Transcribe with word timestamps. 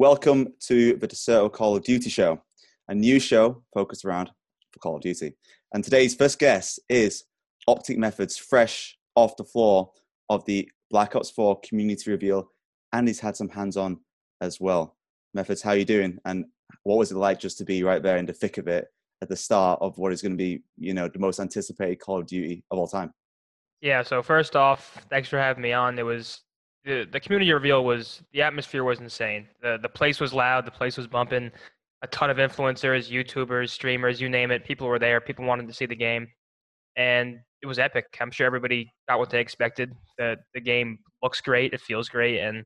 Welcome 0.00 0.54
to 0.60 0.94
the 0.94 1.06
Dexerto 1.06 1.52
Call 1.52 1.76
of 1.76 1.84
Duty 1.84 2.08
show, 2.08 2.40
a 2.88 2.94
new 2.94 3.20
show 3.20 3.62
focused 3.74 4.06
around 4.06 4.30
Call 4.80 4.96
of 4.96 5.02
Duty. 5.02 5.36
And 5.74 5.84
today's 5.84 6.14
first 6.14 6.38
guest 6.38 6.80
is 6.88 7.24
Optic 7.68 7.98
Methods, 7.98 8.38
fresh 8.38 8.96
off 9.14 9.36
the 9.36 9.44
floor 9.44 9.92
of 10.30 10.42
the 10.46 10.66
Black 10.90 11.16
Ops 11.16 11.28
4 11.28 11.60
community 11.60 12.10
reveal, 12.10 12.50
and 12.94 13.06
he's 13.06 13.20
had 13.20 13.36
some 13.36 13.50
hands-on 13.50 14.00
as 14.40 14.58
well. 14.58 14.96
Methods, 15.34 15.60
how 15.60 15.72
you 15.72 15.84
doing? 15.84 16.18
And 16.24 16.46
what 16.84 16.96
was 16.96 17.12
it 17.12 17.18
like 17.18 17.38
just 17.38 17.58
to 17.58 17.66
be 17.66 17.82
right 17.82 18.02
there 18.02 18.16
in 18.16 18.24
the 18.24 18.32
thick 18.32 18.56
of 18.56 18.68
it 18.68 18.86
at 19.20 19.28
the 19.28 19.36
start 19.36 19.80
of 19.82 19.98
what 19.98 20.14
is 20.14 20.22
going 20.22 20.32
to 20.32 20.38
be, 20.38 20.62
you 20.78 20.94
know, 20.94 21.08
the 21.08 21.18
most 21.18 21.40
anticipated 21.40 22.00
Call 22.00 22.20
of 22.20 22.26
Duty 22.26 22.64
of 22.70 22.78
all 22.78 22.88
time? 22.88 23.12
Yeah. 23.82 24.02
So 24.02 24.22
first 24.22 24.56
off, 24.56 25.04
thanks 25.10 25.28
for 25.28 25.38
having 25.38 25.62
me 25.62 25.74
on. 25.74 25.98
It 25.98 26.06
was 26.06 26.40
the 26.84 27.06
the 27.10 27.20
community 27.20 27.52
reveal 27.52 27.84
was 27.84 28.22
the 28.32 28.42
atmosphere 28.42 28.84
was 28.84 29.00
insane. 29.00 29.48
the 29.62 29.78
The 29.82 29.88
place 29.88 30.20
was 30.20 30.32
loud. 30.32 30.64
The 30.64 30.70
place 30.70 30.96
was 30.96 31.06
bumping. 31.06 31.50
A 32.02 32.06
ton 32.06 32.30
of 32.30 32.38
influencers, 32.38 33.10
YouTubers, 33.10 33.68
streamers, 33.68 34.20
you 34.20 34.30
name 34.30 34.50
it. 34.50 34.64
People 34.64 34.86
were 34.86 34.98
there. 34.98 35.20
People 35.20 35.44
wanted 35.44 35.68
to 35.68 35.74
see 35.74 35.84
the 35.84 35.94
game, 35.94 36.26
and 36.96 37.38
it 37.62 37.66
was 37.66 37.78
epic. 37.78 38.06
I'm 38.20 38.30
sure 38.30 38.46
everybody 38.46 38.90
got 39.06 39.18
what 39.18 39.28
they 39.28 39.40
expected. 39.40 39.92
the 40.16 40.36
The 40.54 40.60
game 40.60 40.98
looks 41.22 41.40
great. 41.42 41.74
It 41.74 41.80
feels 41.80 42.08
great, 42.08 42.40
and 42.40 42.64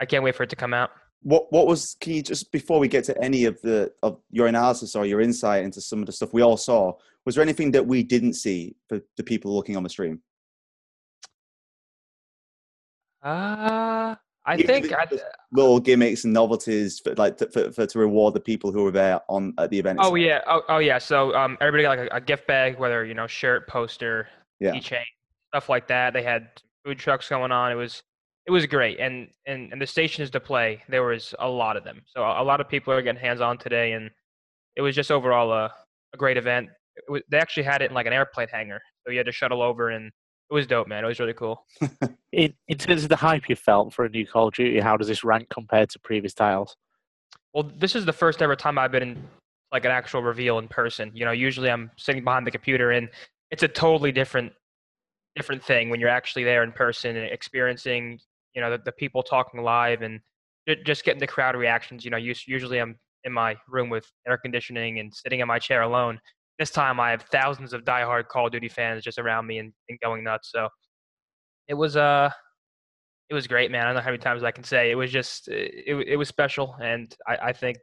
I 0.00 0.06
can't 0.06 0.24
wait 0.24 0.34
for 0.34 0.44
it 0.44 0.50
to 0.50 0.56
come 0.56 0.72
out. 0.72 0.90
What 1.20 1.52
What 1.52 1.66
was? 1.66 1.94
Can 2.00 2.14
you 2.14 2.22
just 2.22 2.50
before 2.52 2.78
we 2.78 2.88
get 2.88 3.04
to 3.04 3.22
any 3.22 3.44
of 3.44 3.60
the 3.60 3.92
of 4.02 4.18
your 4.30 4.46
analysis 4.46 4.96
or 4.96 5.04
your 5.04 5.20
insight 5.20 5.64
into 5.64 5.82
some 5.82 6.00
of 6.00 6.06
the 6.06 6.12
stuff 6.12 6.32
we 6.32 6.40
all 6.40 6.56
saw? 6.56 6.94
Was 7.26 7.34
there 7.34 7.42
anything 7.42 7.70
that 7.72 7.86
we 7.86 8.02
didn't 8.02 8.34
see 8.34 8.76
for 8.88 9.00
the 9.16 9.22
people 9.22 9.54
looking 9.54 9.76
on 9.76 9.82
the 9.82 9.90
stream? 9.90 10.22
Uh, 13.24 14.14
I 14.46 14.62
think 14.62 14.92
I, 14.92 15.06
little 15.52 15.80
gimmicks 15.80 16.24
and 16.24 16.32
novelties 16.34 17.00
for 17.00 17.14
like 17.14 17.38
to, 17.38 17.48
for, 17.48 17.72
for, 17.72 17.86
to 17.86 17.98
reward 17.98 18.34
the 18.34 18.40
people 18.40 18.70
who 18.70 18.84
were 18.84 18.90
there 18.90 19.20
on 19.28 19.54
at 19.58 19.70
the 19.70 19.78
event. 19.78 19.98
Oh 20.02 20.14
yeah, 20.14 20.42
oh, 20.46 20.62
oh 20.68 20.78
yeah. 20.78 20.98
So 20.98 21.34
um, 21.34 21.56
everybody 21.62 21.82
got 21.82 21.98
like 21.98 22.10
a, 22.12 22.16
a, 22.16 22.20
gift 22.20 22.46
bag, 22.46 22.78
whether 22.78 23.04
you 23.06 23.14
know 23.14 23.26
shirt, 23.26 23.66
poster, 23.66 24.28
yeah. 24.60 24.72
keychain, 24.72 25.04
stuff 25.50 25.70
like 25.70 25.88
that. 25.88 26.12
They 26.12 26.22
had 26.22 26.48
food 26.84 26.98
trucks 26.98 27.28
going 27.30 27.52
on. 27.52 27.72
It 27.72 27.76
was 27.76 28.02
it 28.46 28.50
was 28.50 28.66
great, 28.66 29.00
and 29.00 29.28
and 29.46 29.72
and 29.72 29.80
the 29.80 29.86
stations 29.86 30.28
to 30.30 30.40
play 30.40 30.82
there 30.90 31.04
was 31.04 31.34
a 31.38 31.48
lot 31.48 31.78
of 31.78 31.84
them. 31.84 32.02
So 32.06 32.22
a, 32.22 32.44
lot 32.44 32.60
of 32.60 32.68
people 32.68 32.92
are 32.92 33.00
getting 33.00 33.20
hands 33.20 33.40
on 33.40 33.56
today, 33.56 33.92
and 33.92 34.10
it 34.76 34.82
was 34.82 34.94
just 34.94 35.10
overall 35.10 35.50
a, 35.52 35.72
a 36.12 36.16
great 36.18 36.36
event. 36.36 36.68
Was, 37.08 37.22
they 37.30 37.38
actually 37.38 37.62
had 37.62 37.80
it 37.80 37.86
in 37.90 37.94
like 37.94 38.06
an 38.06 38.12
airplane 38.12 38.48
hangar, 38.52 38.82
so 39.02 39.10
you 39.10 39.16
had 39.16 39.26
to 39.26 39.32
shuttle 39.32 39.62
over 39.62 39.88
and 39.88 40.12
it 40.50 40.54
was 40.54 40.66
dope, 40.66 40.88
man. 40.88 41.04
It 41.04 41.08
was 41.08 41.20
really 41.20 41.34
cool. 41.34 41.64
in, 42.32 42.52
in 42.68 42.78
terms 42.78 43.02
of 43.02 43.08
the 43.08 43.16
hype 43.16 43.48
you 43.48 43.56
felt 43.56 43.94
for 43.94 44.04
a 44.04 44.08
new 44.08 44.26
Call 44.26 44.48
of 44.48 44.54
Duty, 44.54 44.80
how 44.80 44.96
does 44.96 45.08
this 45.08 45.24
rank 45.24 45.48
compared 45.48 45.90
to 45.90 45.98
previous 45.98 46.34
titles? 46.34 46.76
Well, 47.52 47.70
this 47.78 47.94
is 47.94 48.04
the 48.04 48.12
first 48.12 48.42
ever 48.42 48.56
time 48.56 48.78
I've 48.78 48.92
been 48.92 49.02
in 49.02 49.28
like 49.72 49.84
an 49.84 49.90
actual 49.90 50.22
reveal 50.22 50.58
in 50.58 50.68
person. 50.68 51.10
You 51.14 51.24
know, 51.24 51.32
usually 51.32 51.70
I'm 51.70 51.90
sitting 51.96 52.22
behind 52.22 52.46
the 52.46 52.50
computer, 52.50 52.92
and 52.92 53.08
it's 53.50 53.62
a 53.62 53.68
totally 53.68 54.12
different 54.12 54.52
different 55.34 55.64
thing 55.64 55.90
when 55.90 55.98
you're 55.98 56.08
actually 56.08 56.44
there 56.44 56.62
in 56.62 56.70
person 56.70 57.16
and 57.16 57.26
experiencing, 57.32 58.20
you 58.54 58.60
know, 58.60 58.70
the, 58.70 58.78
the 58.84 58.92
people 58.92 59.20
talking 59.20 59.62
live 59.62 60.02
and 60.02 60.20
just 60.86 61.04
getting 61.04 61.18
the 61.18 61.26
crowd 61.26 61.56
reactions. 61.56 62.04
You 62.04 62.12
know, 62.12 62.16
usually 62.16 62.80
I'm 62.80 62.96
in 63.24 63.32
my 63.32 63.56
room 63.68 63.90
with 63.90 64.06
air 64.28 64.36
conditioning 64.36 65.00
and 65.00 65.12
sitting 65.12 65.40
in 65.40 65.48
my 65.48 65.58
chair 65.58 65.82
alone 65.82 66.20
this 66.58 66.70
time 66.70 67.00
I 67.00 67.10
have 67.10 67.22
thousands 67.22 67.72
of 67.72 67.84
diehard 67.84 68.28
Call 68.28 68.46
of 68.46 68.52
Duty 68.52 68.68
fans 68.68 69.02
just 69.02 69.18
around 69.18 69.46
me 69.46 69.58
and, 69.58 69.72
and 69.88 69.98
going 70.00 70.24
nuts. 70.24 70.50
So 70.52 70.68
it 71.68 71.74
was 71.74 71.96
uh 71.96 72.30
it 73.30 73.34
was 73.34 73.46
great, 73.46 73.70
man. 73.70 73.82
I 73.82 73.84
don't 73.86 73.94
know 73.96 74.00
how 74.00 74.10
many 74.10 74.18
times 74.18 74.42
I 74.42 74.50
can 74.50 74.64
say 74.64 74.90
it 74.90 74.94
was 74.94 75.10
just 75.10 75.48
it 75.48 76.06
it 76.06 76.16
was 76.16 76.28
special, 76.28 76.76
and 76.80 77.14
I, 77.26 77.36
I 77.36 77.52
think 77.52 77.78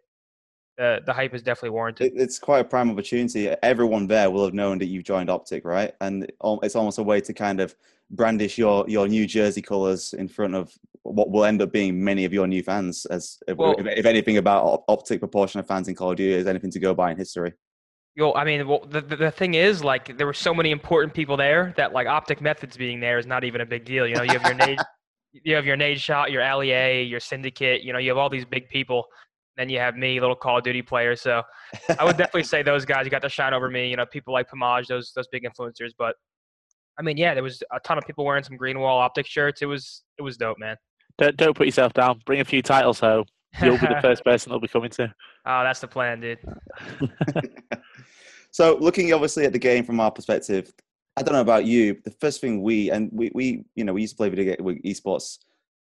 the 0.77 1.01
the 1.05 1.13
hype 1.13 1.33
is 1.33 1.41
definitely 1.41 1.71
warranted. 1.71 2.13
It's 2.15 2.39
quite 2.39 2.59
a 2.59 2.63
prime 2.63 2.91
opportunity. 2.91 3.49
Everyone 3.63 4.07
there 4.07 4.29
will 4.29 4.45
have 4.45 4.53
known 4.53 4.77
that 4.79 4.85
you've 4.85 5.03
joined 5.03 5.29
Optic, 5.29 5.65
right? 5.65 5.93
And 5.99 6.31
it's 6.63 6.75
almost 6.75 6.99
a 6.99 7.03
way 7.03 7.21
to 7.21 7.33
kind 7.33 7.59
of 7.59 7.75
brandish 8.11 8.57
your 8.57 8.85
your 8.87 9.07
new 9.07 9.25
jersey 9.25 9.61
colors 9.61 10.13
in 10.13 10.27
front 10.27 10.55
of 10.55 10.73
what 11.03 11.31
will 11.31 11.45
end 11.45 11.61
up 11.61 11.71
being 11.71 12.03
many 12.03 12.23
of 12.25 12.33
your 12.33 12.47
new 12.47 12.61
fans. 12.61 13.05
As 13.07 13.39
well, 13.55 13.75
if, 13.77 13.87
if, 13.87 14.05
anything 14.05 14.37
about 14.37 14.83
Optic 14.87 15.19
proportion 15.19 15.59
of 15.59 15.67
fans 15.67 15.87
in 15.87 15.95
Call 15.95 16.11
of 16.11 16.17
Duty 16.17 16.33
is 16.33 16.47
anything 16.47 16.71
to 16.71 16.79
go 16.79 16.93
by 16.93 17.11
in 17.11 17.17
history. 17.17 17.53
Yo, 18.15 18.33
I 18.33 18.43
mean, 18.43 18.67
well, 18.67 18.85
the, 18.89 18.99
the 18.99 19.31
thing 19.31 19.53
is, 19.53 19.83
like, 19.83 20.17
there 20.17 20.27
were 20.27 20.33
so 20.33 20.53
many 20.53 20.71
important 20.71 21.13
people 21.13 21.37
there 21.37 21.73
that, 21.77 21.93
like, 21.93 22.07
Optic 22.07 22.41
Methods 22.41 22.75
being 22.75 22.99
there 22.99 23.17
is 23.17 23.25
not 23.25 23.45
even 23.45 23.61
a 23.61 23.65
big 23.65 23.85
deal. 23.85 24.05
You 24.05 24.15
know, 24.15 24.23
you 24.23 24.37
have 24.37 24.43
your 24.43 24.53
Nade, 24.53 24.79
you 25.31 25.55
have 25.55 25.65
your 25.65 25.77
Nadeshot, 25.77 26.29
your 26.29 26.41
Allier, 26.41 27.01
your 27.01 27.21
Syndicate. 27.21 27.83
You 27.83 27.93
know, 27.93 27.99
you 27.99 28.09
have 28.09 28.17
all 28.17 28.29
these 28.29 28.43
big 28.43 28.67
people. 28.67 29.05
Then 29.57 29.69
you 29.69 29.79
have 29.79 29.95
me, 29.95 30.19
little 30.19 30.35
Call 30.35 30.57
of 30.57 30.63
Duty 30.63 30.81
player. 30.81 31.15
So 31.15 31.41
I 31.99 32.03
would 32.03 32.17
definitely 32.17 32.43
say 32.43 32.63
those 32.63 32.85
guys 32.85 33.05
you 33.05 33.11
got 33.11 33.21
to 33.21 33.29
shine 33.29 33.53
over 33.53 33.69
me. 33.69 33.89
You 33.89 33.97
know, 33.97 34.05
people 34.05 34.33
like 34.33 34.49
Pamaj, 34.49 34.87
those 34.87 35.11
those 35.13 35.27
big 35.27 35.43
influencers. 35.43 35.91
But 35.97 36.15
I 36.97 37.01
mean, 37.01 37.17
yeah, 37.17 37.33
there 37.33 37.43
was 37.43 37.61
a 37.71 37.79
ton 37.81 37.97
of 37.97 38.05
people 38.05 38.25
wearing 38.25 38.43
some 38.43 38.55
green 38.57 38.79
wall 38.79 38.99
Optic 38.99 39.27
shirts. 39.27 39.61
It 39.61 39.65
was 39.65 40.03
it 40.17 40.21
was 40.21 40.37
dope, 40.37 40.57
man. 40.57 40.77
Don't 41.17 41.35
don't 41.35 41.55
put 41.55 41.65
yourself 41.65 41.93
down. 41.93 42.21
Bring 42.25 42.39
a 42.39 42.45
few 42.45 42.61
titles 42.61 42.99
home. 42.99 43.25
You'll 43.61 43.77
be 43.77 43.87
the 43.87 43.99
first 44.01 44.23
person 44.23 44.51
they'll 44.51 44.59
be 44.59 44.67
coming 44.67 44.89
to. 44.91 45.13
Oh, 45.45 45.63
that's 45.63 45.79
the 45.79 45.87
plan, 45.87 46.21
dude. 46.21 46.39
So 48.51 48.77
looking 48.79 49.13
obviously 49.13 49.45
at 49.45 49.53
the 49.53 49.59
game 49.59 49.85
from 49.85 49.99
our 49.99 50.11
perspective, 50.11 50.71
I 51.17 51.23
don't 51.23 51.33
know 51.33 51.41
about 51.41 51.65
you. 51.65 51.97
The 52.03 52.11
first 52.21 52.41
thing 52.41 52.61
we 52.61 52.91
and 52.91 53.09
we 53.11 53.31
we 53.33 53.65
you 53.75 53.83
know 53.83 53.93
we 53.93 54.01
used 54.01 54.13
to 54.13 54.17
play 54.17 54.29
video 54.29 54.55
game 54.55 54.63
with 54.63 54.81
esports 54.83 55.37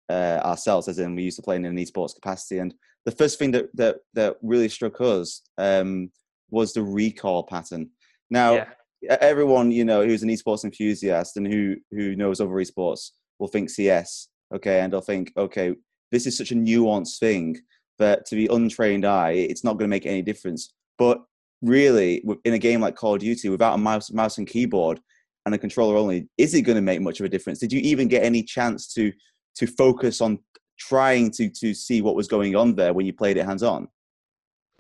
uh, 0.10 0.40
ourselves, 0.44 0.88
as 0.88 1.00
in 1.00 1.16
we 1.16 1.24
used 1.24 1.38
to 1.38 1.44
play 1.44 1.58
in 1.58 1.66
an 1.66 1.78
esports 1.78 2.16
capacity. 2.16 2.60
And 2.60 2.74
the 3.06 3.12
first 3.12 3.38
thing 3.38 3.52
that 3.52 3.70
that 3.76 3.98
that 4.14 4.38
really 4.42 4.70
struck 4.70 5.00
us 5.02 5.42
um, 5.58 6.10
was 6.50 6.74
the 6.74 6.82
recoil 6.82 7.44
pattern. 7.44 7.90
Now, 8.30 8.66
yeah. 9.02 9.18
everyone 9.20 9.72
you 9.72 9.84
know 9.84 10.04
who's 10.04 10.24
an 10.24 10.30
esports 10.30 10.64
enthusiast 10.64 11.36
and 11.38 11.46
who 11.46 11.76
who 11.92 12.16
knows 12.16 12.40
other 12.40 12.52
esports 12.52 13.12
will 13.40 13.50
think 13.50 13.70
CS, 13.70 14.30
okay, 14.56 14.80
and 14.80 14.94
they'll 14.94 15.02
think, 15.02 15.34
okay, 15.36 15.74
this 16.14 16.28
is 16.28 16.38
such 16.38 16.52
a 16.52 16.56
nuanced 16.56 17.20
thing 17.20 17.60
that 18.00 18.26
to 18.28 18.36
the 18.36 18.48
untrained 18.54 19.04
eye, 19.04 19.32
it's 19.32 19.64
not 19.64 19.74
going 19.74 19.90
to 19.90 19.96
make 19.96 20.06
any 20.06 20.22
difference. 20.22 20.74
But 20.98 21.22
really 21.62 22.24
in 22.46 22.54
a 22.54 22.60
game 22.60 22.82
like 22.82 22.96
Call 22.96 23.16
of 23.16 23.22
Duty 23.22 23.50
without 23.50 23.74
a 23.74 23.78
mouse, 23.78 24.12
mouse 24.12 24.38
and 24.38 24.48
keyboard 24.48 25.02
and 25.46 25.56
a 25.56 25.58
controller 25.58 25.98
only, 25.98 26.30
is 26.38 26.54
it 26.54 26.62
going 26.62 26.76
to 26.76 26.82
make 26.82 27.02
much 27.02 27.20
of 27.20 27.26
a 27.26 27.30
difference? 27.30 27.60
Did 27.60 27.74
you 27.74 27.80
even 27.82 28.08
get 28.08 28.24
any 28.24 28.44
chance 28.44 28.94
to 28.94 29.12
to 29.56 29.68
focus 29.68 30.22
on 30.22 30.40
trying 30.80 31.32
to 31.32 31.50
to 31.50 31.74
see 31.74 32.02
what 32.02 32.16
was 32.16 32.28
going 32.28 32.56
on 32.56 32.76
there 32.76 32.94
when 32.94 33.06
you 33.06 33.14
played 33.14 33.38
it 33.38 33.46
hands 33.46 33.64
on? 33.64 33.88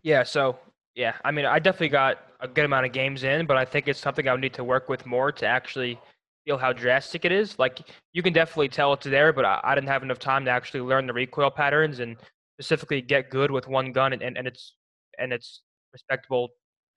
Yeah, 0.03 0.23
so 0.23 0.57
yeah, 0.95 1.15
I 1.25 1.31
mean, 1.31 1.45
I 1.45 1.59
definitely 1.59 1.89
got 1.89 2.19
a 2.39 2.47
good 2.47 2.65
amount 2.65 2.85
of 2.85 2.91
games 2.91 3.23
in, 3.23 3.45
but 3.45 3.57
I 3.57 3.65
think 3.65 3.87
it's 3.87 3.99
something 3.99 4.27
I 4.27 4.33
would 4.33 4.41
need 4.41 4.53
to 4.53 4.63
work 4.63 4.89
with 4.89 5.05
more 5.05 5.31
to 5.31 5.45
actually 5.47 5.99
feel 6.45 6.57
how 6.57 6.73
drastic 6.73 7.25
it 7.25 7.31
is. 7.31 7.57
Like 7.59 7.81
you 8.13 8.21
can 8.21 8.33
definitely 8.33 8.69
tell 8.69 8.93
it's 8.93 9.05
there, 9.05 9.33
but 9.33 9.45
I, 9.45 9.59
I 9.63 9.75
didn't 9.75 9.89
have 9.89 10.03
enough 10.03 10.19
time 10.19 10.45
to 10.45 10.51
actually 10.51 10.81
learn 10.81 11.07
the 11.07 11.13
recoil 11.13 11.49
patterns 11.49 11.99
and 11.99 12.17
specifically 12.59 13.01
get 13.01 13.29
good 13.29 13.51
with 13.51 13.67
one 13.67 13.91
gun 13.91 14.13
and, 14.13 14.21
and, 14.21 14.37
and 14.37 14.47
it's 14.47 14.75
and 15.19 15.31
it's 15.31 15.61
respectable 15.93 16.49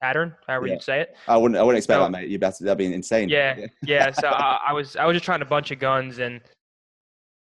pattern, 0.02 0.34
however 0.46 0.66
yeah. 0.66 0.74
you 0.74 0.80
say 0.80 1.00
it. 1.00 1.16
I 1.28 1.36
wouldn't. 1.36 1.58
I 1.58 1.62
wouldn't 1.62 1.78
expect 1.78 1.98
so, 1.98 2.02
that, 2.04 2.10
mate. 2.10 2.28
You 2.28 2.38
better. 2.38 2.64
That'd 2.64 2.78
be 2.78 2.92
insane. 2.92 3.28
Yeah, 3.28 3.66
yeah. 3.82 4.10
So 4.10 4.28
I, 4.28 4.60
I, 4.68 4.72
was. 4.72 4.96
I 4.96 5.04
was 5.06 5.14
just 5.14 5.24
trying 5.24 5.42
a 5.42 5.46
bunch 5.46 5.70
of 5.70 5.78
guns, 5.78 6.18
and 6.18 6.40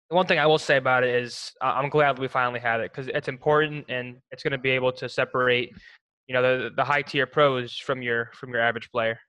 the 0.10 0.16
one 0.16 0.26
thing 0.26 0.40
I 0.40 0.46
will 0.46 0.58
say 0.58 0.78
about 0.78 1.04
it 1.04 1.14
is 1.16 1.52
I'm 1.62 1.90
glad 1.90 2.20
we 2.20 2.28
finally 2.28 2.60
had 2.60 2.80
it 2.80 2.92
because 2.92 3.10
it's 3.14 3.28
important, 3.28 3.86
and 3.90 4.18
it's 4.32 4.44
going 4.44 4.52
to 4.52 4.58
be 4.58 4.72
able 4.72 4.92
to 4.94 5.10
separate, 5.10 5.72
you 6.28 6.34
know, 6.34 6.42
the 6.42 6.70
the 6.76 6.84
high 6.84 7.02
tier 7.02 7.28
pros 7.28 7.78
from 7.78 8.02
your 8.02 8.32
from 8.34 8.52
your 8.52 8.62
average 8.62 8.90
player. 8.92 9.20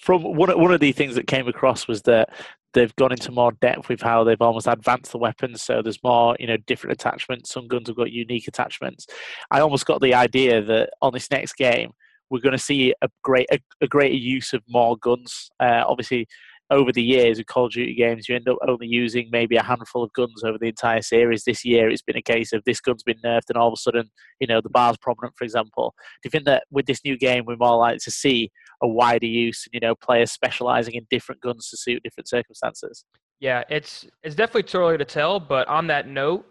From 0.00 0.22
one 0.22 0.58
one 0.58 0.72
of 0.72 0.80
the 0.80 0.92
things 0.92 1.14
that 1.14 1.26
came 1.26 1.48
across 1.48 1.88
was 1.88 2.02
that 2.02 2.30
they've 2.74 2.94
gone 2.96 3.12
into 3.12 3.32
more 3.32 3.52
depth 3.52 3.88
with 3.88 4.02
how 4.02 4.24
they've 4.24 4.40
almost 4.40 4.66
advanced 4.66 5.10
the 5.10 5.18
weapons 5.18 5.62
so 5.62 5.80
there's 5.80 6.02
more 6.04 6.36
you 6.38 6.46
know 6.46 6.58
different 6.66 6.92
attachments 6.92 7.50
some 7.50 7.66
guns 7.66 7.88
have 7.88 7.96
got 7.96 8.12
unique 8.12 8.46
attachments 8.46 9.06
i 9.50 9.58
almost 9.58 9.86
got 9.86 10.02
the 10.02 10.12
idea 10.12 10.60
that 10.62 10.90
on 11.00 11.10
this 11.14 11.30
next 11.30 11.54
game 11.54 11.90
we're 12.30 12.40
going 12.40 12.52
to 12.52 12.58
see 12.58 12.94
a 13.02 13.08
great 13.22 13.46
a, 13.50 13.58
a 13.80 13.86
greater 13.86 14.14
use 14.14 14.52
of 14.52 14.62
more 14.68 14.96
guns. 14.96 15.50
Uh, 15.60 15.84
obviously, 15.86 16.26
over 16.70 16.92
the 16.92 17.02
years 17.02 17.38
of 17.38 17.46
Call 17.46 17.66
of 17.66 17.72
Duty 17.72 17.94
games, 17.94 18.28
you 18.28 18.36
end 18.36 18.48
up 18.48 18.58
only 18.66 18.86
using 18.86 19.28
maybe 19.32 19.56
a 19.56 19.62
handful 19.62 20.02
of 20.02 20.12
guns 20.12 20.44
over 20.44 20.58
the 20.58 20.68
entire 20.68 21.00
series. 21.00 21.44
This 21.44 21.64
year, 21.64 21.88
it's 21.88 22.02
been 22.02 22.16
a 22.16 22.22
case 22.22 22.52
of 22.52 22.62
this 22.64 22.80
gun's 22.80 23.02
been 23.02 23.20
nerfed, 23.24 23.48
and 23.48 23.56
all 23.56 23.68
of 23.68 23.74
a 23.74 23.80
sudden, 23.80 24.10
you 24.40 24.46
know, 24.46 24.60
the 24.60 24.68
bar's 24.68 24.98
prominent, 24.98 25.34
for 25.36 25.44
example. 25.44 25.94
Do 26.22 26.26
you 26.26 26.30
think 26.30 26.44
that 26.44 26.64
with 26.70 26.86
this 26.86 27.04
new 27.04 27.16
game, 27.16 27.44
we're 27.46 27.56
more 27.56 27.78
likely 27.78 28.00
to 28.00 28.10
see 28.10 28.50
a 28.82 28.88
wider 28.88 29.26
use, 29.26 29.66
and 29.66 29.74
you 29.74 29.86
know, 29.86 29.94
players 29.94 30.32
specializing 30.32 30.94
in 30.94 31.06
different 31.10 31.40
guns 31.40 31.68
to 31.70 31.76
suit 31.76 32.02
different 32.02 32.28
circumstances? 32.28 33.04
Yeah, 33.40 33.62
it's 33.68 34.06
it's 34.22 34.34
definitely 34.34 34.64
too 34.64 34.78
early 34.78 34.98
to 34.98 35.04
tell. 35.04 35.40
But 35.40 35.68
on 35.68 35.86
that 35.88 36.08
note, 36.08 36.46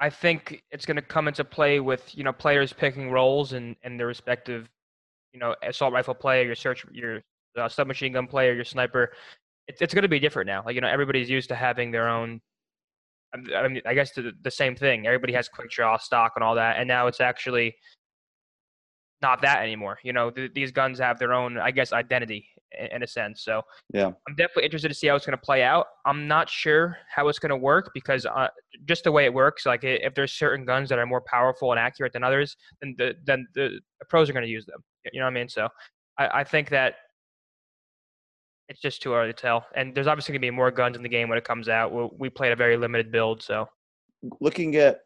I 0.00 0.10
think 0.10 0.62
it's 0.70 0.86
going 0.86 0.96
to 0.96 1.02
come 1.02 1.28
into 1.28 1.44
play 1.44 1.80
with 1.80 2.16
you 2.16 2.24
know 2.24 2.32
players 2.32 2.72
picking 2.72 3.10
roles 3.10 3.52
and 3.52 3.76
and 3.82 3.98
their 3.98 4.06
respective 4.06 4.68
you 5.32 5.40
know 5.40 5.54
assault 5.62 5.92
rifle 5.92 6.14
player, 6.14 6.44
your 6.44 6.54
search, 6.54 6.84
your 6.92 7.22
uh, 7.58 7.68
submachine 7.68 8.12
gun 8.12 8.26
player, 8.26 8.54
your 8.54 8.64
sniper. 8.64 9.12
It's 9.68 9.80
it's 9.82 9.94
going 9.94 10.02
to 10.02 10.08
be 10.08 10.20
different 10.20 10.46
now. 10.46 10.62
Like 10.64 10.74
you 10.74 10.80
know, 10.80 10.88
everybody's 10.88 11.30
used 11.30 11.48
to 11.48 11.54
having 11.54 11.90
their 11.90 12.08
own 12.08 12.40
I 13.54 13.68
mean, 13.68 13.82
I 13.86 13.94
guess 13.94 14.12
the, 14.12 14.32
the 14.42 14.50
same 14.50 14.74
thing. 14.76 15.06
Everybody 15.06 15.32
has 15.32 15.48
quick 15.48 15.70
draw 15.70 15.96
stock 15.98 16.32
and 16.36 16.44
all 16.44 16.54
that, 16.54 16.76
and 16.78 16.88
now 16.88 17.06
it's 17.06 17.20
actually 17.20 17.74
not 19.22 19.40
that 19.42 19.62
anymore. 19.62 19.98
You 20.02 20.12
know, 20.12 20.30
th- 20.30 20.52
these 20.54 20.72
guns 20.72 20.98
have 20.98 21.18
their 21.18 21.32
own, 21.32 21.58
I 21.58 21.70
guess, 21.70 21.92
identity 21.92 22.46
in, 22.78 22.86
in 22.86 23.02
a 23.02 23.06
sense. 23.06 23.42
So 23.42 23.62
Yeah. 23.92 24.12
I'm 24.28 24.34
definitely 24.36 24.64
interested 24.64 24.88
to 24.88 24.94
see 24.94 25.06
how 25.06 25.16
it's 25.16 25.26
going 25.26 25.38
to 25.38 25.42
play 25.42 25.62
out. 25.62 25.86
I'm 26.04 26.28
not 26.28 26.50
sure 26.50 26.98
how 27.08 27.28
it's 27.28 27.38
going 27.38 27.50
to 27.50 27.56
work 27.56 27.90
because 27.94 28.26
uh, 28.26 28.48
just 28.84 29.04
the 29.04 29.12
way 29.12 29.24
it 29.24 29.32
works, 29.32 29.64
like 29.66 29.84
if 29.84 30.14
there's 30.14 30.32
certain 30.32 30.64
guns 30.66 30.88
that 30.90 30.98
are 30.98 31.06
more 31.06 31.22
powerful 31.22 31.72
and 31.72 31.80
accurate 31.80 32.12
than 32.12 32.22
others, 32.22 32.56
then 32.80 32.94
the 32.98 33.14
then 33.24 33.46
the, 33.54 33.80
the 34.00 34.06
pros 34.06 34.28
are 34.28 34.32
going 34.32 34.44
to 34.44 34.50
use 34.50 34.66
them. 34.66 34.82
You 35.12 35.20
know 35.20 35.26
what 35.26 35.30
I 35.30 35.34
mean? 35.34 35.48
So 35.48 35.68
I, 36.18 36.40
I 36.40 36.44
think 36.44 36.68
that 36.70 36.96
it's 38.68 38.80
just 38.80 39.00
too 39.00 39.14
early 39.14 39.28
to 39.28 39.32
tell. 39.32 39.64
And 39.76 39.94
there's 39.94 40.08
obviously 40.08 40.32
going 40.32 40.42
to 40.42 40.46
be 40.46 40.50
more 40.50 40.70
guns 40.70 40.96
in 40.96 41.02
the 41.02 41.08
game 41.08 41.28
when 41.28 41.38
it 41.38 41.44
comes 41.44 41.68
out. 41.68 41.92
We, 41.92 42.08
we 42.18 42.30
played 42.30 42.52
a 42.52 42.56
very 42.56 42.76
limited 42.76 43.12
build, 43.12 43.42
so 43.42 43.68
looking 44.40 44.76
at 44.76 45.02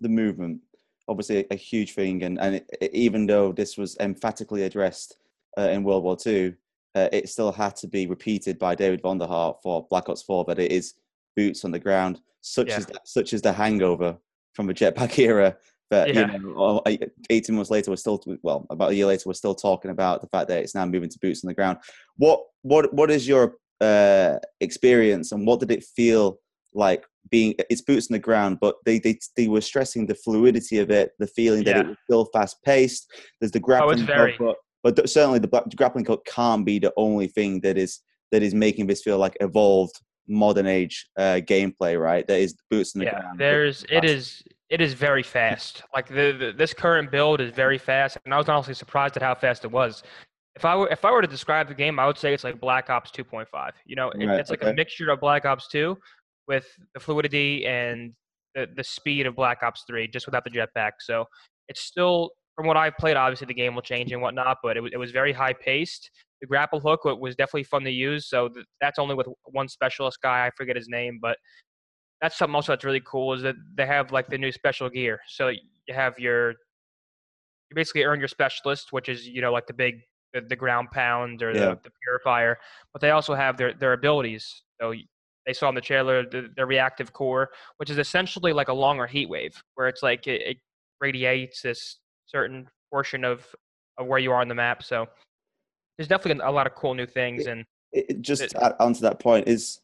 the 0.00 0.08
movement, 0.08 0.60
obviously 1.08 1.46
a, 1.50 1.54
huge 1.56 1.94
thing, 1.94 2.22
and 2.22 2.38
and 2.40 2.56
it, 2.56 2.70
it- 2.80 2.94
even 2.94 3.26
though 3.26 3.52
this 3.52 3.76
was 3.76 3.96
emphatically 4.00 4.62
addressed 4.64 5.16
uh, 5.58 5.62
in 5.70 5.82
World 5.82 6.04
War 6.04 6.16
II, 6.24 6.54
uh, 6.94 7.08
it 7.12 7.28
still 7.28 7.52
had 7.52 7.74
to 7.76 7.86
be 7.88 8.06
repeated 8.06 8.58
by 8.58 8.74
David 8.74 9.02
Vonderhaar 9.02 9.56
for 9.62 9.86
Black 9.90 10.08
Ops 10.08 10.22
4 10.22 10.44
that 10.46 10.58
it 10.58 10.70
is 10.70 10.94
boots 11.36 11.64
on 11.64 11.70
the 11.70 11.78
ground, 11.78 12.20
such 12.40 12.68
Yeah. 12.68 12.76
as 12.78 12.86
such 13.04 13.32
as 13.32 13.42
the 13.42 13.52
hangover 13.52 14.16
from 14.54 14.66
the 14.66 14.74
jetpack 14.74 15.18
era. 15.18 15.56
But 15.90 16.14
Yeah. 16.14 16.32
you 16.32 16.38
know, 16.38 16.82
uh, 16.84 16.96
18 17.30 17.54
months 17.56 17.70
later, 17.70 17.90
we're 17.90 17.96
still 17.96 18.22
well, 18.42 18.66
about 18.70 18.90
a 18.90 18.94
year 18.94 19.06
later, 19.06 19.24
we're 19.26 19.32
still 19.34 19.54
talking 19.54 19.90
about 19.90 20.20
the 20.20 20.28
fact 20.28 20.48
that 20.48 20.62
it's 20.62 20.74
now 20.74 20.84
moving 20.84 21.08
to 21.08 21.18
boots 21.20 21.42
on 21.42 21.48
the 21.48 21.54
ground. 21.54 21.78
What 22.16 22.42
what 22.62 22.92
what 22.92 23.10
is 23.10 23.26
your 23.26 23.56
uh, 23.80 24.38
experience, 24.60 25.32
and 25.32 25.46
what 25.46 25.60
did 25.60 25.70
it 25.70 25.84
feel 25.84 26.40
like 26.74 27.06
being 27.30 27.54
it's 27.70 27.80
boots 27.82 28.10
on 28.10 28.14
the 28.14 28.18
ground, 28.18 28.58
but 28.60 28.76
they 28.84 28.98
they 28.98 29.18
they 29.36 29.48
were 29.48 29.60
stressing 29.60 30.06
the 30.06 30.14
fluidity 30.14 30.78
of 30.78 30.90
it, 30.90 31.12
the 31.18 31.26
feeling 31.26 31.64
that 31.64 31.76
Yeah. 31.76 31.80
it 31.82 31.86
was 31.88 31.96
still 32.04 32.24
fast 32.26 32.62
paced. 32.64 33.10
There's 33.40 33.52
the 33.52 33.60
grappling, 33.60 33.98
hook, 33.98 34.06
very- 34.06 34.36
but, 34.38 34.56
but 34.82 35.08
certainly 35.10 35.38
the, 35.38 35.48
the 35.48 35.76
grappling 35.76 36.04
hook 36.04 36.24
can't 36.26 36.64
be 36.64 36.78
the 36.78 36.92
only 36.96 37.28
thing 37.28 37.60
that 37.60 37.76
is 37.78 38.00
that 38.32 38.42
is 38.42 38.54
making 38.54 38.86
this 38.86 39.02
feel 39.02 39.18
like 39.18 39.36
evolved 39.40 39.94
modern 40.28 40.66
age 40.66 41.08
uh, 41.18 41.40
gameplay, 41.42 41.98
right? 41.98 42.26
That 42.28 42.38
is 42.40 42.54
boots 42.70 42.94
on 42.94 43.00
the 43.00 43.06
yeah, 43.06 43.20
ground. 43.20 43.38
there's 43.40 43.84
it 43.90 44.04
is 44.04 44.42
it 44.68 44.80
is 44.82 44.92
very 44.92 45.22
fast. 45.22 45.82
Like 45.94 46.08
the, 46.08 46.36
the 46.38 46.52
this 46.56 46.74
current 46.74 47.10
build 47.10 47.40
is 47.40 47.50
very 47.52 47.78
fast, 47.78 48.18
and 48.24 48.34
I 48.34 48.38
was 48.38 48.48
honestly 48.48 48.74
surprised 48.74 49.16
at 49.16 49.22
how 49.22 49.34
fast 49.34 49.64
it 49.64 49.70
was. 49.70 50.02
If 50.56 50.64
I 50.64 50.74
were 50.76 50.88
if 50.90 51.04
I 51.04 51.10
were 51.12 51.22
to 51.22 51.28
describe 51.28 51.68
the 51.68 51.74
game, 51.74 51.98
I 51.98 52.06
would 52.06 52.18
say 52.18 52.34
it's 52.34 52.42
like 52.44 52.60
Black 52.60 52.90
Ops 52.90 53.10
2.5. 53.12 53.70
You 53.86 53.96
know, 53.96 54.10
it, 54.10 54.26
Right, 54.26 54.40
it's 54.40 54.50
like 54.50 54.60
okay. 54.60 54.72
a 54.72 54.74
mixture 54.74 55.08
of 55.08 55.20
Black 55.20 55.44
Ops 55.46 55.68
2 55.68 55.96
with 56.48 56.66
the 56.94 57.00
fluidity 57.00 57.66
and 57.66 58.12
the 58.54 58.66
the 58.76 58.84
speed 58.84 59.26
of 59.26 59.36
Black 59.36 59.62
Ops 59.62 59.84
3, 59.86 60.08
just 60.08 60.26
without 60.26 60.44
the 60.44 60.50
jetpack. 60.50 60.92
So 61.00 61.24
it's 61.68 61.80
still 61.80 62.30
from 62.56 62.66
what 62.66 62.76
I've 62.76 62.96
played. 62.96 63.16
Obviously, 63.16 63.46
the 63.46 63.54
game 63.54 63.74
will 63.74 63.82
change 63.82 64.10
and 64.10 64.20
whatnot, 64.22 64.58
but 64.62 64.76
it 64.76 64.80
was 64.80 64.90
it 64.92 64.96
was 64.98 65.10
very 65.12 65.32
high 65.32 65.52
paced. 65.52 66.10
The 66.40 66.46
grapple 66.46 66.80
hook 66.80 67.04
was 67.04 67.36
definitely 67.36 67.64
fun 67.64 67.82
to 67.84 67.90
use. 67.90 68.28
So 68.28 68.48
th- 68.48 68.66
that's 68.80 68.98
only 68.98 69.14
with 69.14 69.26
one 69.44 69.68
specialist 69.68 70.18
guy. 70.22 70.46
I 70.46 70.50
forget 70.56 70.76
his 70.76 70.88
name, 70.88 71.18
but 71.20 71.36
that's 72.20 72.36
something 72.36 72.54
also 72.54 72.72
that's 72.72 72.84
really 72.84 73.02
cool 73.04 73.32
is 73.34 73.42
that 73.42 73.54
they 73.76 73.86
have 73.86 74.10
like 74.12 74.28
the 74.28 74.38
new 74.38 74.50
special 74.52 74.88
gear. 74.88 75.20
So 75.28 75.48
you 75.48 75.60
have 75.94 76.18
your 76.18 76.50
you 77.70 77.74
basically 77.74 78.04
earn 78.04 78.18
your 78.18 78.28
specialist, 78.28 78.92
which 78.92 79.08
is 79.08 79.26
you 79.26 79.40
know 79.40 79.52
like 79.52 79.66
the 79.66 79.74
big 79.74 80.00
the, 80.34 80.40
the 80.40 80.56
ground 80.56 80.90
pound 80.90 81.42
or 81.42 81.54
Yeah. 81.54 81.70
the, 81.70 81.80
the 81.84 81.90
purifier, 82.04 82.58
but 82.92 83.00
they 83.00 83.10
also 83.10 83.34
have 83.34 83.56
their 83.56 83.74
their 83.74 83.92
abilities. 83.92 84.62
So 84.80 84.92
they 85.48 85.54
saw 85.54 85.70
in 85.70 85.74
the 85.74 85.80
trailer 85.80 86.24
the, 86.28 86.48
the 86.56 86.66
reactive 86.66 87.14
core, 87.14 87.48
which 87.78 87.88
is 87.88 87.96
essentially 87.96 88.52
like 88.52 88.68
a 88.68 88.72
longer 88.72 89.06
heat 89.06 89.30
wave, 89.30 89.60
where 89.76 89.88
it's 89.88 90.02
like 90.02 90.26
it, 90.26 90.42
it 90.42 90.56
radiates 91.00 91.62
this 91.62 91.98
certain 92.26 92.68
portion 92.92 93.24
of 93.24 93.46
of 93.96 94.06
where 94.06 94.18
you 94.18 94.30
are 94.30 94.42
on 94.42 94.48
the 94.48 94.54
map. 94.54 94.82
So 94.82 95.06
there's 95.96 96.06
definitely 96.06 96.44
a 96.44 96.50
lot 96.52 96.66
of 96.66 96.74
cool 96.74 96.92
new 96.94 97.06
things, 97.06 97.46
and 97.46 97.64
it, 97.92 98.06
it- 98.10 98.20
just 98.20 98.42
it- 98.42 98.54
onto 98.78 99.00
that 99.00 99.18
point 99.20 99.48
is 99.48 99.80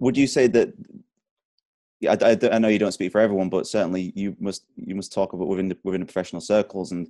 would 0.00 0.16
you 0.16 0.26
say 0.26 0.48
that 0.48 0.74
yeah, 2.00 2.14
I, 2.20 2.30
I, 2.30 2.54
I 2.54 2.58
know 2.58 2.68
you 2.68 2.78
don't 2.78 2.92
speak 2.92 3.10
for 3.12 3.20
everyone 3.20 3.48
but 3.48 3.66
certainly 3.66 4.12
you 4.14 4.36
must 4.38 4.64
you 4.76 4.94
must 4.94 5.12
talk 5.12 5.32
about 5.32 5.48
within 5.48 5.68
the 5.68 5.78
within 5.84 6.00
the 6.00 6.06
professional 6.06 6.40
circles 6.40 6.92
and 6.92 7.08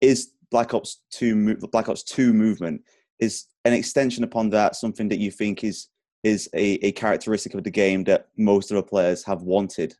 is 0.00 0.32
black 0.50 0.74
ops 0.74 1.00
2 1.10 1.56
black 1.72 1.88
ops 1.88 2.04
2 2.04 2.32
movement 2.32 2.82
is 3.18 3.46
an 3.64 3.72
extension 3.72 4.22
upon 4.22 4.50
that 4.50 4.76
something 4.76 5.08
that 5.08 5.18
you 5.18 5.30
think 5.32 5.64
is 5.64 5.88
is 6.24 6.48
a, 6.54 6.74
a 6.86 6.92
characteristic 6.92 7.54
of 7.54 7.64
the 7.64 7.70
game 7.70 8.04
that 8.04 8.28
most 8.36 8.70
of 8.70 8.76
the 8.76 8.82
players 8.82 9.24
have 9.24 9.42
wanted 9.42 9.94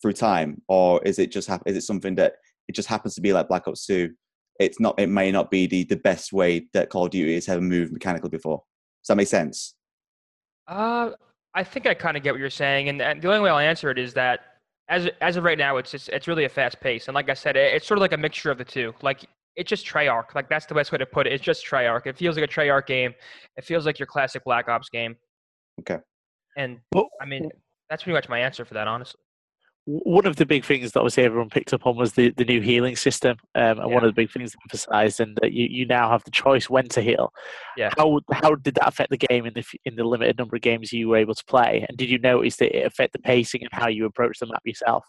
through 0.00 0.12
time 0.12 0.60
or 0.68 1.02
is 1.04 1.18
it 1.18 1.30
just 1.30 1.48
is 1.66 1.76
it 1.76 1.82
something 1.82 2.14
that 2.14 2.36
it 2.68 2.74
just 2.74 2.88
happens 2.88 3.14
to 3.14 3.20
be 3.20 3.32
like 3.32 3.48
black 3.48 3.66
ops 3.68 3.86
2 3.86 4.10
it's 4.58 4.80
not 4.80 4.98
it 4.98 5.08
may 5.08 5.30
not 5.30 5.50
be 5.50 5.66
the 5.66 5.84
the 5.84 5.96
best 5.96 6.32
way 6.32 6.66
that 6.72 6.90
call 6.90 7.06
of 7.06 7.10
duty 7.10 7.34
has 7.34 7.48
ever 7.48 7.60
moved 7.60 7.92
mechanically 7.92 8.30
before 8.30 8.62
does 9.04 9.08
that 9.08 9.16
make 9.16 9.28
sense? 9.28 9.74
Uh, 10.66 11.10
I 11.52 11.62
think 11.62 11.86
I 11.86 11.92
kind 11.92 12.16
of 12.16 12.22
get 12.22 12.32
what 12.32 12.40
you're 12.40 12.48
saying, 12.48 12.88
and, 12.88 13.02
and 13.02 13.20
the 13.20 13.28
only 13.28 13.40
way 13.40 13.50
I'll 13.50 13.58
answer 13.58 13.90
it 13.90 13.98
is 13.98 14.14
that 14.14 14.40
as 14.88 15.10
as 15.20 15.36
of 15.36 15.44
right 15.44 15.58
now, 15.58 15.76
it's 15.76 15.90
just 15.90 16.08
it's 16.08 16.26
really 16.26 16.46
a 16.46 16.48
fast 16.48 16.80
pace, 16.80 17.06
and 17.08 17.14
like 17.14 17.28
I 17.28 17.34
said, 17.34 17.54
it, 17.56 17.74
it's 17.74 17.86
sort 17.86 17.98
of 17.98 18.00
like 18.00 18.14
a 18.14 18.16
mixture 18.16 18.50
of 18.50 18.56
the 18.56 18.64
two. 18.64 18.94
Like 19.02 19.26
it's 19.56 19.68
just 19.68 19.86
Treyarch. 19.86 20.34
Like 20.34 20.48
that's 20.48 20.64
the 20.64 20.74
best 20.74 20.90
way 20.90 20.96
to 20.96 21.04
put 21.04 21.26
it. 21.26 21.34
It's 21.34 21.44
just 21.44 21.66
Treyarch. 21.66 22.06
It 22.06 22.16
feels 22.16 22.38
like 22.38 22.50
a 22.50 22.52
Treyarch 22.52 22.86
game. 22.86 23.14
It 23.58 23.64
feels 23.66 23.84
like 23.84 23.98
your 23.98 24.06
classic 24.06 24.42
Black 24.42 24.70
Ops 24.70 24.88
game. 24.88 25.16
Okay. 25.80 25.98
And 26.56 26.78
Well, 26.92 27.08
I 27.20 27.26
mean, 27.26 27.48
that's 27.90 28.02
pretty 28.02 28.14
much 28.14 28.28
my 28.28 28.38
answer 28.40 28.64
for 28.64 28.74
that, 28.74 28.86
honestly. 28.88 29.20
one 29.86 30.24
of 30.24 30.36
the 30.36 30.46
big 30.46 30.64
things 30.64 30.92
that 30.92 31.00
obviously 31.00 31.24
everyone 31.24 31.50
picked 31.50 31.74
up 31.74 31.86
on 31.86 31.94
was 31.96 32.14
the, 32.14 32.30
the 32.38 32.44
new 32.44 32.60
healing 32.62 32.96
system, 32.96 33.36
um, 33.54 33.78
and 33.80 33.88
Yeah. 33.90 33.94
one 33.94 34.02
of 34.04 34.08
the 34.08 34.14
big 34.14 34.30
things 34.30 34.54
emphasised, 34.64 35.20
and 35.20 35.36
that 35.42 35.52
you, 35.52 35.66
you 35.68 35.84
now 35.86 36.08
have 36.08 36.24
the 36.24 36.30
choice 36.30 36.70
when 36.70 36.88
to 36.88 37.02
heal. 37.02 37.32
Yeah. 37.76 37.90
How 37.98 38.20
how 38.32 38.54
did 38.54 38.76
that 38.76 38.88
affect 38.88 39.10
the 39.10 39.18
game 39.18 39.44
in 39.46 39.52
the 39.54 39.64
in 39.84 39.96
the 39.96 40.04
limited 40.04 40.38
number 40.38 40.56
of 40.56 40.62
games 40.62 40.92
you 40.92 41.08
were 41.08 41.18
able 41.18 41.34
to 41.34 41.44
play? 41.44 41.84
And 41.86 41.98
did 41.98 42.08
you 42.08 42.18
notice 42.18 42.56
that 42.56 42.74
it 42.78 42.86
affect 42.86 43.12
the 43.12 43.18
pacing 43.18 43.60
and 43.62 43.70
how 43.72 43.88
you 43.88 44.06
approach 44.06 44.38
the 44.38 44.46
map 44.46 44.62
yourself? 44.64 45.04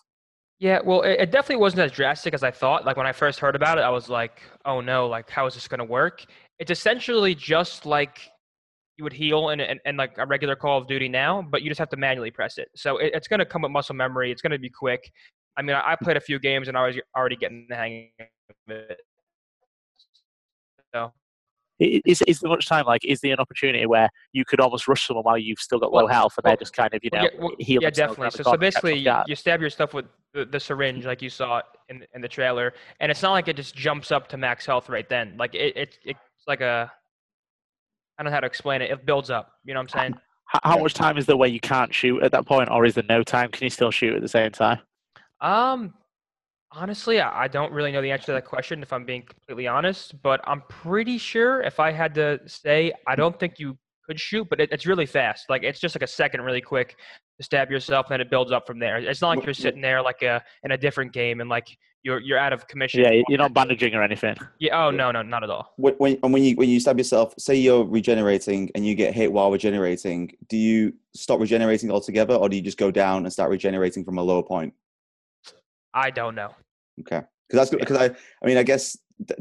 Yeah, 0.60 0.80
well, 0.86 1.02
it, 1.04 1.20
it 1.20 1.32
definitely 1.32 1.58
wasn't 1.58 1.82
as 1.84 1.92
drastic 1.92 2.34
as 2.34 2.42
I 2.44 2.50
thought. 2.52 2.86
Like 2.86 2.98
when 2.98 3.08
I 3.08 3.12
first 3.14 3.40
heard 3.40 3.56
about 3.56 3.78
it, 3.78 3.82
I 3.82 3.90
was 3.90 4.10
like, 4.10 4.42
"Oh 4.66 4.82
no! 4.82 5.08
Like 5.08 5.30
how 5.30 5.46
is 5.46 5.54
this 5.54 5.68
going 5.70 5.80
to 5.80 5.86
work?" 5.86 6.26
It's 6.60 6.72
essentially 6.72 7.34
just 7.36 7.86
like 7.86 8.20
you 8.98 9.04
would 9.04 9.14
heal 9.14 9.50
in, 9.50 9.60
in, 9.60 9.80
in 9.86 9.98
like 9.98 10.18
a 10.18 10.26
regular 10.26 10.56
Call 10.56 10.78
of 10.78 10.88
Duty 10.88 11.10
now, 11.10 11.42
but 11.42 11.62
you 11.62 11.70
just 11.70 11.80
have 11.80 11.90
to 11.90 11.98
manually 11.98 12.32
press 12.32 12.58
it. 12.58 12.70
So 12.76 12.98
it, 12.98 13.12
it's 13.14 13.28
going 13.28 13.40
to 13.40 13.46
come 13.46 13.64
with 13.64 13.72
muscle 13.72 13.96
memory. 13.96 14.32
It's 14.32 14.42
going 14.42 14.52
to 14.52 14.60
be 14.60 14.70
quick. 14.70 15.12
I 15.58 15.62
mean, 15.62 15.76
I, 15.76 15.92
I 15.92 15.96
played 15.96 16.18
a 16.18 16.22
few 16.22 16.40
games 16.40 16.68
and 16.68 16.78
I 16.78 16.88
was 16.88 16.96
already 17.16 17.36
getting 17.36 17.66
the 17.70 17.76
hang 17.76 18.10
of 18.20 18.28
it. 18.68 19.00
So 20.94 21.12
Is 21.80 22.22
is 22.22 22.40
there 22.40 22.50
much 22.50 22.68
time? 22.68 22.86
Like, 22.86 23.04
is 23.04 23.20
there 23.20 23.34
an 23.34 23.40
opportunity 23.40 23.86
where 23.86 24.10
you 24.32 24.46
could 24.46 24.62
almost 24.62 24.88
rush 24.88 25.08
someone 25.08 25.24
while 25.24 25.38
you've 25.38 25.60
still 25.60 25.80
got 25.80 25.92
Well- 25.92 26.04
low 26.04 26.08
health, 26.08 26.36
and 26.38 26.46
well- 26.46 26.52
they're 26.52 26.58
just 26.58 26.74
kind 26.74 26.94
of 26.94 27.02
you 27.04 27.10
know 27.12 27.20
Well, 27.38 27.52
yeah, 27.60 27.76
well, 27.78 27.84
yeah, 27.84 27.90
definitely. 27.90 28.32
So, 28.32 28.44
so 28.44 28.58
basically, 28.58 28.96
you, 28.96 29.14
you 29.28 29.36
stab 29.36 29.60
your 29.60 29.70
stuff 29.70 29.94
with 29.94 30.06
the, 30.34 30.46
the 30.46 30.60
syringe, 30.60 31.06
like 31.06 31.22
you 31.22 31.30
saw 31.30 31.62
in 31.90 32.06
in 32.14 32.22
the 32.22 32.30
trailer, 32.30 32.74
and 33.02 33.12
it's 33.12 33.22
not 33.22 33.32
like 33.32 33.50
it 33.50 33.58
just 33.58 33.76
jumps 33.76 34.12
up 34.12 34.30
to 34.30 34.38
max 34.38 34.66
health 34.66 34.88
right 34.88 35.10
then. 35.10 35.36
Like 35.38 35.54
it, 35.54 35.76
it 35.76 36.00
it's 36.06 36.48
like 36.48 36.62
a 36.62 36.90
I 38.18 38.24
don't 38.24 38.32
know 38.32 38.36
how 38.36 38.42
to 38.42 38.48
explain 38.48 38.82
it. 38.82 38.92
It 38.92 39.06
builds 39.06 39.30
up. 39.30 39.54
You 39.66 39.74
know 39.74 39.82
what 39.82 39.96
I'm 39.96 40.00
saying? 40.00 40.14
How, 40.46 40.60
how 40.64 40.78
much 40.78 40.94
time 40.94 41.18
is 41.18 41.26
there 41.26 41.38
where 41.38 41.50
you 41.50 41.60
can't 41.60 41.94
shoot 41.94 42.24
at 42.24 42.32
that 42.32 42.46
point, 42.46 42.70
or 42.70 42.86
is 42.86 42.96
there 42.96 43.04
no 43.10 43.24
time? 43.24 43.50
Can 43.50 43.64
you 43.64 43.70
still 43.70 43.92
shoot 43.92 44.16
at 44.16 44.22
the 44.22 44.28
same 44.28 44.52
time? 44.52 44.80
Um, 45.42 45.94
honestly, 46.72 47.20
I, 47.20 47.44
I 47.44 47.48
don't 47.48 47.72
really 47.72 47.92
know 47.92 48.02
the 48.02 48.12
answer 48.12 48.28
to 48.28 48.32
that 48.34 48.46
question. 48.46 48.82
If 48.82 48.94
I'm 48.94 49.06
being 49.06 49.24
completely 49.24 49.68
honest, 49.68 50.22
but 50.22 50.42
I'm 50.46 50.62
pretty 50.70 51.18
sure 51.18 51.62
if 51.62 51.80
I 51.80 51.92
had 51.92 52.14
to 52.16 52.40
say, 52.46 52.94
I 53.08 53.16
don't 53.16 53.40
think 53.40 53.60
you 53.60 53.78
could 54.06 54.20
shoot, 54.20 54.48
but 54.50 54.62
it, 54.62 54.70
it's 54.72 54.86
really 54.86 55.06
fast. 55.06 55.50
Like 55.50 55.64
it's 55.64 55.80
just 55.80 55.96
like 55.96 56.04
a 56.04 56.08
second, 56.08 56.42
really 56.42 56.62
quick 56.62 56.96
to 57.38 57.44
stab 57.44 57.72
yourself, 57.72 58.08
and 58.08 58.14
then 58.14 58.22
it 58.22 58.30
builds 58.30 58.52
up 58.52 58.68
from 58.68 58.80
there. 58.80 58.98
It's 58.98 59.22
not 59.22 59.36
like 59.36 59.46
you're 59.46 59.54
sitting 59.54 59.82
there 59.82 60.02
like 60.02 60.22
a 60.22 60.44
in 60.64 60.72
a 60.72 60.78
different 60.78 61.12
game 61.12 61.42
and 61.42 61.50
like 61.50 61.78
you're 62.06 62.20
you're 62.20 62.38
out 62.38 62.54
of 62.54 62.68
commission. 62.68 63.02
Yeah, 63.02 63.24
you're 63.28 63.40
not 63.40 63.46
one- 63.46 63.54
bandaging 63.54 63.96
or 63.96 64.04
anything. 64.04 64.38
Yeah. 64.60 64.86
Oh 64.86 64.92
no, 64.92 65.12
no, 65.12 65.24
not 65.24 65.44
at 65.44 65.50
all. 65.50 65.74
When, 65.78 65.96
when, 65.96 66.18
and 66.24 66.32
when 66.32 66.44
you 66.44 66.56
when 66.56 66.70
you 66.70 66.80
stab 66.80 66.98
yourself, 66.98 67.34
say 67.38 67.56
you're 67.56 67.84
regenerating 67.84 68.70
and 68.76 68.86
you 68.86 68.94
get 68.96 69.14
hit 69.14 69.34
while 69.34 69.52
regenerating, 69.52 70.32
do 70.48 70.56
you 70.56 70.94
stop 71.16 71.40
regenerating 71.40 71.92
altogether, 71.92 72.36
or 72.36 72.48
do 72.48 72.56
you 72.56 72.62
just 72.62 72.78
go 72.78 72.92
down 72.92 73.26
and 73.26 73.34
start 73.34 73.50
regenerating 73.50 74.06
from 74.06 74.20
a 74.20 74.22
lower 74.24 74.44
point? 74.44 74.74
I 75.94 76.12
don't 76.12 76.36
know. 76.36 76.54
Okay, 77.02 77.22
because 77.50 77.70
that's 77.70 77.70
because 77.72 77.98
I 77.98 78.16
I 78.42 78.46
mean 78.46 78.58
I 78.58 78.64
guess 78.64 78.96
th- 79.28 79.40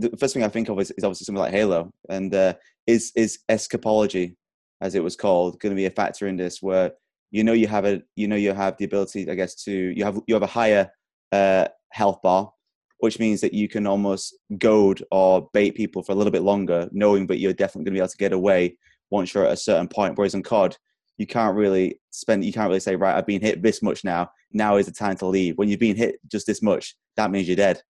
th- 0.00 0.12
the 0.12 0.16
first 0.16 0.32
thing 0.32 0.42
I 0.42 0.48
think 0.48 0.70
of 0.70 0.80
is, 0.80 0.90
is 0.92 1.04
obviously 1.04 1.26
something 1.26 1.42
like 1.42 1.52
Halo, 1.52 1.92
and 2.08 2.34
uh, 2.34 2.54
is 2.86 3.12
is 3.16 3.40
escapology, 3.50 4.34
as 4.80 4.94
it 4.94 5.04
was 5.04 5.14
called, 5.14 5.60
going 5.60 5.72
to 5.72 5.76
be 5.76 5.86
a 5.86 5.90
factor 5.90 6.26
in 6.26 6.36
this 6.36 6.62
where 6.62 6.92
you 7.30 7.44
know 7.44 7.52
you 7.52 7.66
have 7.66 7.84
a 7.84 8.02
you 8.16 8.28
know 8.28 8.36
you 8.36 8.54
have 8.54 8.78
the 8.78 8.86
ability 8.86 9.30
I 9.30 9.34
guess 9.34 9.54
to 9.64 9.72
you 9.72 10.04
have 10.04 10.18
you 10.26 10.34
have 10.34 10.42
a 10.42 10.46
higher 10.46 10.90
uh, 11.32 11.68
health 11.90 12.20
bar, 12.22 12.52
which 12.98 13.18
means 13.18 13.40
that 13.40 13.54
you 13.54 13.68
can 13.68 13.86
almost 13.86 14.36
goad 14.58 15.04
or 15.10 15.48
bait 15.52 15.72
people 15.72 16.02
for 16.02 16.12
a 16.12 16.14
little 16.14 16.32
bit 16.32 16.42
longer, 16.42 16.88
knowing 16.92 17.26
that 17.28 17.38
you're 17.38 17.52
definitely 17.52 17.84
going 17.84 17.94
to 17.94 17.98
be 17.98 18.02
able 18.02 18.08
to 18.08 18.16
get 18.16 18.32
away 18.32 18.76
once 19.10 19.32
you're 19.32 19.46
at 19.46 19.52
a 19.52 19.56
certain 19.56 19.88
point. 19.88 20.16
Whereas 20.16 20.34
in 20.34 20.42
COD, 20.42 20.76
you 21.16 21.26
can't 21.26 21.56
really 21.56 22.00
spend. 22.10 22.44
You 22.44 22.52
can't 22.52 22.68
really 22.68 22.80
say, 22.80 22.96
right, 22.96 23.16
I've 23.16 23.26
been 23.26 23.40
hit 23.40 23.62
this 23.62 23.82
much 23.82 24.04
now. 24.04 24.30
Now 24.52 24.76
is 24.76 24.86
the 24.86 24.92
time 24.92 25.16
to 25.16 25.26
leave. 25.26 25.58
When 25.58 25.68
you've 25.68 25.80
been 25.80 25.96
hit 25.96 26.16
just 26.28 26.46
this 26.46 26.62
much, 26.62 26.96
that 27.16 27.30
means 27.30 27.48
you're 27.48 27.56
dead. 27.56 27.82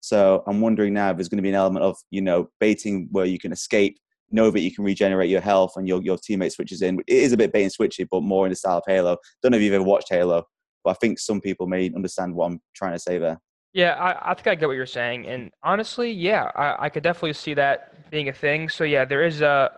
So 0.00 0.44
I'm 0.46 0.60
wondering 0.60 0.94
now 0.94 1.10
if 1.10 1.16
there's 1.16 1.28
going 1.28 1.38
to 1.38 1.42
be 1.42 1.48
an 1.48 1.56
element 1.56 1.84
of 1.84 1.96
you 2.10 2.20
know 2.20 2.48
baiting 2.60 3.08
where 3.10 3.26
you 3.26 3.38
can 3.38 3.52
escape, 3.52 3.98
know 4.30 4.50
that 4.50 4.60
you 4.60 4.72
can 4.72 4.84
regenerate 4.84 5.30
your 5.30 5.40
health, 5.40 5.72
and 5.76 5.88
your 5.88 6.00
your 6.02 6.16
teammate 6.16 6.52
switches 6.52 6.82
in. 6.82 7.00
It 7.06 7.16
is 7.16 7.32
a 7.32 7.36
bit 7.36 7.52
bait 7.52 7.64
and 7.64 7.72
switchy, 7.72 8.06
but 8.08 8.22
more 8.22 8.46
in 8.46 8.50
the 8.50 8.56
style 8.56 8.78
of 8.78 8.84
Halo. 8.86 9.16
Don't 9.42 9.50
know 9.50 9.58
if 9.58 9.64
you've 9.64 9.74
ever 9.74 9.84
watched 9.84 10.08
Halo, 10.08 10.46
but 10.86 10.92
I 10.92 10.94
think 10.94 11.18
some 11.18 11.40
people 11.40 11.66
may 11.66 11.90
understand 11.96 12.32
what 12.32 12.46
I'm 12.46 12.60
trying 12.72 12.92
to 12.92 12.98
say 13.00 13.18
there. 13.18 13.40
Yeah, 13.72 13.94
I, 13.94 14.30
I 14.30 14.34
think 14.34 14.46
I 14.46 14.54
get 14.54 14.68
what 14.68 14.76
you're 14.76 14.86
saying, 14.86 15.26
and 15.26 15.50
honestly, 15.64 16.12
yeah, 16.12 16.44
I, 16.54 16.86
I 16.86 16.88
could 16.88 17.02
definitely 17.02 17.32
see 17.32 17.54
that 17.54 18.08
being 18.08 18.28
a 18.28 18.32
thing. 18.32 18.68
So 18.68 18.84
yeah, 18.84 19.04
there 19.04 19.24
is 19.26 19.40
a 19.40 19.72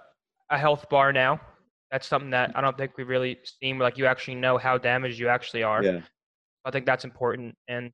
a 0.51 0.59
health 0.59 0.89
bar 0.91 1.13
now. 1.13 1.41
That's 1.91 2.07
something 2.07 2.31
that 2.31 2.53
I 2.55 2.61
don't 2.61 2.77
think 2.77 2.93
we've 2.99 3.09
really 3.09 3.39
seen. 3.43 3.79
Like 3.79 3.97
you 3.97 4.05
actually 4.05 4.35
know 4.35 4.59
how 4.59 4.77
damaged 4.77 5.19
you 5.19 5.29
actually 5.29 5.63
are. 5.63 5.83
Yeah. 5.83 6.01
I 6.67 6.71
think 6.71 6.85
that's 6.85 7.07
important, 7.07 7.57
and 7.69 7.91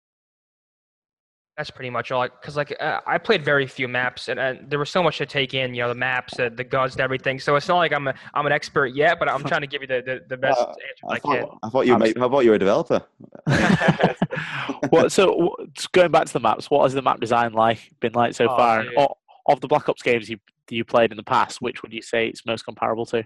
that's 1.57 1.71
pretty 1.71 1.91
much 1.91 2.11
all. 2.11 2.23
Because 2.25 2.57
like 2.57 2.77
uh, 2.81 3.01
I 3.07 3.19
played 3.19 3.45
very 3.45 3.67
few 3.67 3.87
maps, 3.89 4.29
and 4.29 4.41
uh, 4.41 4.55
there 4.67 4.79
was 4.79 4.91
so 4.91 5.03
much 5.03 5.19
to 5.19 5.27
take 5.27 5.55
in. 5.55 5.75
You 5.75 5.83
know, 5.83 5.89
the 5.89 5.95
maps, 5.95 6.39
uh, 6.39 6.51
the 6.55 6.65
guns, 6.65 6.93
and 6.95 7.01
everything. 7.01 7.39
So 7.41 7.55
it's 7.57 7.69
not 7.69 7.77
like 7.77 7.93
I'm 7.93 8.09
a, 8.09 8.15
I'm 8.35 8.47
an 8.47 8.53
expert 8.53 8.89
yet, 8.95 9.19
but 9.19 9.29
I'm 9.31 9.45
trying 9.51 9.61
to 9.61 9.67
give 9.67 9.83
you 9.83 9.89
the 9.89 10.03
the, 10.05 10.23
the 10.29 10.37
best 10.37 10.59
Uh, 10.61 10.67
answers 10.71 10.79
I 11.09 11.15
I, 11.15 11.19
thought, 11.19 11.37
can. 11.51 11.59
I 11.63 11.69
thought 11.69 11.87
you. 11.87 11.97
Were, 11.97 12.05
I 12.05 12.13
thought 12.29 12.41
you 12.45 12.51
were 12.51 12.57
a 12.57 12.59
developer. 12.59 13.03
well, 14.91 15.11
so 15.11 15.57
going 15.93 16.11
back 16.11 16.27
to 16.27 16.33
the 16.33 16.41
maps, 16.41 16.71
what 16.71 16.83
has 16.85 16.95
the 16.95 17.03
map 17.03 17.21
design 17.21 17.53
like 17.53 17.79
been 18.01 18.13
like 18.13 18.35
so 18.35 18.45
Oh, 18.47 18.57
far? 18.57 18.81
And 18.81 18.89
dude. 18.91 18.99
o- 18.99 19.17
of 19.49 19.61
the 19.61 19.69
Black 19.69 19.89
Ops 19.89 20.03
games 20.03 20.29
you 20.29 20.39
you 20.71 20.85
played 20.85 21.11
in 21.11 21.17
the 21.19 21.23
past, 21.23 21.61
which 21.61 21.83
would 21.83 21.93
you 21.93 22.01
say 22.03 22.27
it's 22.29 22.47
most 22.47 22.65
comparable 22.65 23.05
to? 23.07 23.23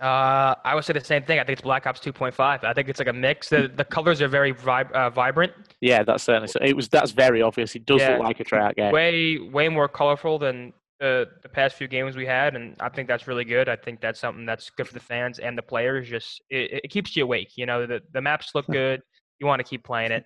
Uh, 0.00 0.54
I 0.64 0.74
would 0.74 0.84
say 0.84 0.94
the 0.94 1.04
same 1.04 1.24
thing. 1.24 1.38
I 1.38 1.44
think 1.44 1.58
it's 1.58 1.62
Black 1.62 1.86
Ops 1.86 2.00
2.5. 2.00 2.64
I 2.64 2.72
think 2.72 2.88
it's 2.88 2.98
like 2.98 3.08
a 3.08 3.12
mix. 3.12 3.50
The 3.50 3.70
the 3.74 3.84
colors 3.84 4.22
are 4.22 4.28
very 4.28 4.54
vib- 4.54 4.90
uh, 4.92 5.10
vibrant, 5.10 5.52
Yeah, 5.82 6.02
that's 6.02 6.22
certainly 6.24 6.48
so. 6.48 6.58
It 6.62 6.74
was 6.74 6.88
that's 6.88 7.10
very 7.10 7.42
obvious. 7.42 7.74
It 7.76 7.84
does 7.84 8.00
Yeah. 8.00 8.12
look 8.16 8.22
like 8.24 8.40
a 8.40 8.44
Treyarch 8.44 8.76
game. 8.76 8.92
way 8.92 9.38
way 9.38 9.68
more 9.68 9.88
colorful 9.88 10.38
than 10.38 10.72
the 11.00 11.28
the 11.42 11.48
past 11.50 11.76
few 11.76 11.86
games 11.86 12.16
we 12.16 12.24
had, 12.24 12.56
and 12.56 12.76
I 12.80 12.88
think 12.88 13.08
that's 13.08 13.26
really 13.26 13.44
good. 13.44 13.68
I 13.68 13.76
think 13.76 14.00
that's 14.00 14.18
something 14.20 14.46
that's 14.46 14.70
good 14.70 14.86
for 14.88 14.94
the 14.94 15.00
fans 15.00 15.38
and 15.38 15.56
the 15.56 15.62
players. 15.62 16.08
Just 16.08 16.40
it, 16.48 16.80
it 16.84 16.88
keeps 16.90 17.14
you 17.14 17.24
awake. 17.24 17.52
You 17.56 17.66
know, 17.66 17.86
the 17.86 18.00
the 18.12 18.22
maps 18.22 18.54
look 18.54 18.66
good. 18.70 19.02
You 19.38 19.46
want 19.46 19.60
to 19.60 19.64
keep 19.64 19.84
playing 19.84 20.12
it. 20.12 20.24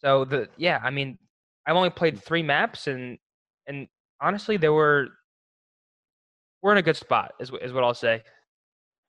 So 0.00 0.26
the 0.26 0.48
yeah, 0.58 0.80
I 0.82 0.90
mean, 0.90 1.18
I've 1.66 1.76
only 1.76 1.90
played 1.90 2.22
three 2.22 2.42
maps, 2.42 2.88
and 2.88 3.16
and 3.66 3.88
honestly, 4.20 4.58
there 4.58 4.72
were 4.74 5.08
we're 6.64 6.72
in 6.72 6.78
a 6.78 6.82
good 6.82 6.96
spot. 6.96 7.34
Is 7.38 7.52
is 7.62 7.72
what 7.74 7.84
I'll 7.84 7.94
say. 7.94 8.22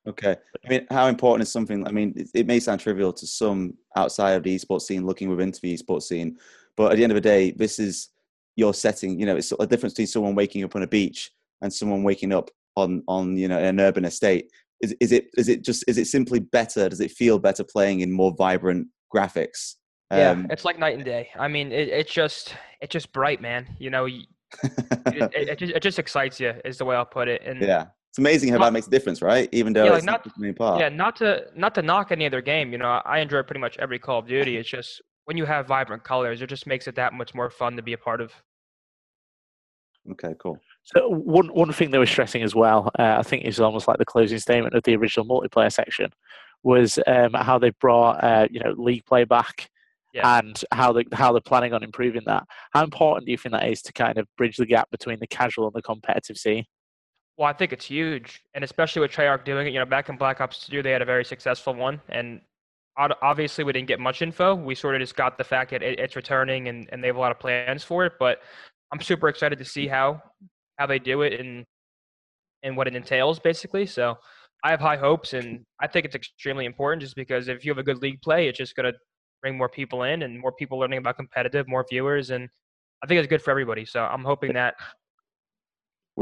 Okay. 0.07 0.35
I 0.63 0.69
mean, 0.69 0.85
how 0.91 1.07
important 1.07 1.47
is 1.47 1.51
something? 1.51 1.87
I 1.87 1.91
mean, 1.91 2.13
it, 2.15 2.27
it 2.35 2.45
may 2.45 2.59
sound 2.59 2.81
trivial 2.81 3.11
to 3.13 3.25
some 3.25 3.75
outside 3.95 4.33
of 4.33 4.43
the 4.43 4.55
esports 4.55 4.81
scene 4.81 5.05
looking 5.05 5.29
within 5.29 5.49
the 5.49 5.75
esports 5.75 6.03
scene, 6.03 6.37
but 6.77 6.91
at 6.91 6.97
the 6.97 7.03
end 7.03 7.11
of 7.11 7.15
the 7.15 7.21
day, 7.21 7.51
this 7.51 7.79
is 7.79 8.09
your 8.57 8.73
setting. 8.73 9.19
You 9.19 9.25
know, 9.25 9.37
it's 9.37 9.53
a 9.57 9.65
difference 9.65 9.93
between 9.93 10.07
someone 10.07 10.35
waking 10.35 10.63
up 10.63 10.75
on 10.75 10.83
a 10.83 10.87
beach 10.87 11.31
and 11.61 11.73
someone 11.73 12.03
waking 12.03 12.33
up 12.33 12.51
on 12.75 13.01
on 13.07 13.37
you 13.37 13.47
know 13.47 13.57
an 13.57 13.79
urban 13.79 14.03
estate. 14.03 14.51
Is 14.81 14.93
is 14.99 15.13
it 15.13 15.29
is 15.37 15.47
it 15.47 15.63
just 15.63 15.85
is 15.87 15.97
it 15.97 16.07
simply 16.07 16.39
better? 16.39 16.89
Does 16.89 16.99
it 16.99 17.11
feel 17.11 17.39
better 17.39 17.63
playing 17.63 18.01
in 18.01 18.11
more 18.11 18.35
vibrant 18.37 18.89
graphics? 19.15 19.75
Yeah, 20.11 20.31
Um, 20.31 20.47
it's 20.51 20.65
like 20.65 20.77
night 20.77 20.95
and 20.95 21.05
day. 21.05 21.29
I 21.39 21.47
mean, 21.47 21.71
it, 21.71 21.87
it's 21.87 22.13
just 22.13 22.53
it's 22.81 22.91
just 22.91 23.13
bright, 23.13 23.41
man. 23.41 23.65
You 23.79 23.89
know, 23.89 24.07
it, 24.63 25.31
it, 25.33 25.49
it, 25.49 25.59
just, 25.59 25.73
it 25.73 25.83
just 25.83 25.99
excites 25.99 26.39
you. 26.39 26.53
Is 26.63 26.77
the 26.77 26.85
way 26.85 26.95
I'll 26.95 27.05
put 27.05 27.27
it. 27.27 27.41
And 27.45 27.61
yeah, 27.61 27.87
it's 28.09 28.17
amazing 28.17 28.49
how 28.49 28.57
Not- 28.57 28.65
that 28.65 28.73
makes 28.73 28.87
a 28.87 28.91
difference, 28.91 29.21
right? 29.21 29.49
Even 29.51 29.73
though 29.73 29.83
Yeah, 29.85 29.91
like 29.91 29.97
it's 29.99 30.05
not 30.05 30.25
not- 30.25 30.35
the 30.35 30.41
main 30.41 30.53
part. 30.53 30.79
Yeah, 30.79 30.89
not 30.89 31.15
to 31.17 31.45
not 31.55 31.75
to 31.75 31.81
knock 31.81 32.11
any 32.11 32.25
other 32.25 32.41
game. 32.41 32.71
You 32.71 32.77
know, 32.77 33.01
I 33.05 33.19
enjoy 33.19 33.43
pretty 33.43 33.61
much 33.61 33.77
every 33.77 33.99
Call 33.99 34.19
of 34.19 34.27
Duty. 34.27 34.57
It's 34.57 34.69
just 34.69 35.01
when 35.25 35.37
you 35.37 35.45
have 35.45 35.67
vibrant 35.67 36.03
colors, 36.03 36.41
it 36.41 36.47
just 36.47 36.67
makes 36.67 36.87
it 36.87 36.95
that 36.95 37.13
much 37.13 37.33
more 37.33 37.49
fun 37.49 37.75
to 37.75 37.81
be 37.81 37.93
a 37.93 37.97
part 37.97 38.21
of. 38.21 38.31
Okay, 40.11 40.35
cool. 40.39 40.59
So 40.83 41.09
one 41.09 41.47
one 41.47 41.71
thing 41.73 41.89
they 41.89 41.97
were 41.97 42.05
stressing 42.05 42.43
as 42.43 42.53
well, 42.53 42.91
uh, 42.99 43.15
I 43.17 43.23
think 43.23 43.43
is 43.43 43.59
almost 43.59 43.87
like 43.87 43.97
the 43.97 44.05
closing 44.05 44.37
statement 44.37 44.75
of 44.75 44.83
the 44.83 44.95
original 44.95 45.25
multiplayer 45.25 45.71
section, 45.71 46.11
was 46.61 46.99
um, 47.07 47.33
how 47.33 47.57
they 47.57 47.71
brought 47.71 48.23
uh, 48.23 48.47
you 48.51 48.59
know 48.59 48.71
league 48.77 49.03
play 49.05 49.23
back, 49.23 49.71
Yeah. 50.15 50.39
and 50.39 50.63
how 50.71 50.93
they 50.93 51.03
how 51.11 51.33
they're 51.33 51.41
planning 51.41 51.73
on 51.73 51.83
improving 51.83 52.21
that. 52.25 52.45
How 52.71 52.83
important 52.83 53.25
do 53.25 53.31
you 53.33 53.37
think 53.37 53.51
that 53.53 53.67
is 53.67 53.81
to 53.81 53.91
kind 53.91 54.17
of 54.17 54.27
bridge 54.37 54.55
the 54.55 54.65
gap 54.65 54.89
between 54.89 55.19
the 55.19 55.27
casual 55.27 55.65
and 55.65 55.73
the 55.73 55.81
competitive 55.81 56.37
scene? 56.37 56.63
Well, 57.37 57.49
I 57.49 57.53
think 57.53 57.73
it's 57.73 57.85
huge, 57.85 58.41
and 58.53 58.63
especially 58.63 59.01
with 59.01 59.11
Treyarch 59.11 59.43
doing 59.43 59.67
it. 59.67 59.73
You 59.73 59.79
know, 59.79 59.85
back 59.85 60.07
in 60.07 60.15
Black 60.15 60.39
Ops 60.39 60.67
2, 60.67 60.81
they 60.81 60.91
had 60.91 61.01
a 61.01 61.05
very 61.05 61.25
successful 61.25 61.73
one, 61.73 62.01
and 62.07 62.39
obviously 62.97 63.65
we 63.65 63.73
didn't 63.73 63.89
get 63.89 63.99
much 63.99 64.21
info. 64.21 64.55
We 64.55 64.73
sort 64.73 64.95
of 64.95 65.01
just 65.01 65.17
got 65.17 65.37
the 65.37 65.43
fact 65.43 65.71
that 65.71 65.83
it, 65.83 65.99
it's 65.99 66.15
returning, 66.15 66.69
and, 66.69 66.87
and 66.93 67.03
they 67.03 67.07
have 67.07 67.17
a 67.17 67.19
lot 67.19 67.31
of 67.31 67.39
plans 67.39 67.83
for 67.83 68.05
it. 68.05 68.13
But 68.19 68.39
I'm 68.93 69.01
super 69.01 69.27
excited 69.27 69.59
to 69.59 69.65
see 69.65 69.85
how 69.87 70.21
how 70.77 70.85
they 70.85 70.99
do 70.99 71.23
it 71.23 71.39
and 71.39 71.65
and 72.63 72.77
what 72.77 72.87
it 72.87 72.95
entails, 72.95 73.37
basically. 73.39 73.85
So 73.85 74.15
I 74.63 74.71
have 74.71 74.79
high 74.79 74.97
hopes, 74.97 75.33
and 75.33 75.65
I 75.81 75.87
think 75.87 76.05
it's 76.05 76.15
extremely 76.15 76.65
important, 76.65 77.01
just 77.01 77.17
because 77.17 77.49
if 77.49 77.65
you 77.65 77.71
have 77.71 77.79
a 77.79 77.83
good 77.83 78.01
league 78.01 78.21
play, 78.21 78.47
it's 78.47 78.57
just 78.57 78.75
gonna 78.77 78.93
bring 79.45 79.57
more 79.59 79.69
people 79.69 80.01
in 80.01 80.23
and 80.23 80.39
more 80.39 80.51
people 80.51 80.79
learning 80.79 80.97
about 80.97 81.17
competitive, 81.17 81.67
more 81.67 81.85
viewers, 81.87 82.31
and 82.31 82.49
I 83.03 83.05
think 83.05 83.19
it's 83.19 83.27
good 83.27 83.43
for 83.43 83.51
everybody. 83.51 83.85
So 83.85 84.03
I'm 84.03 84.23
hoping 84.23 84.53
that 84.53 84.73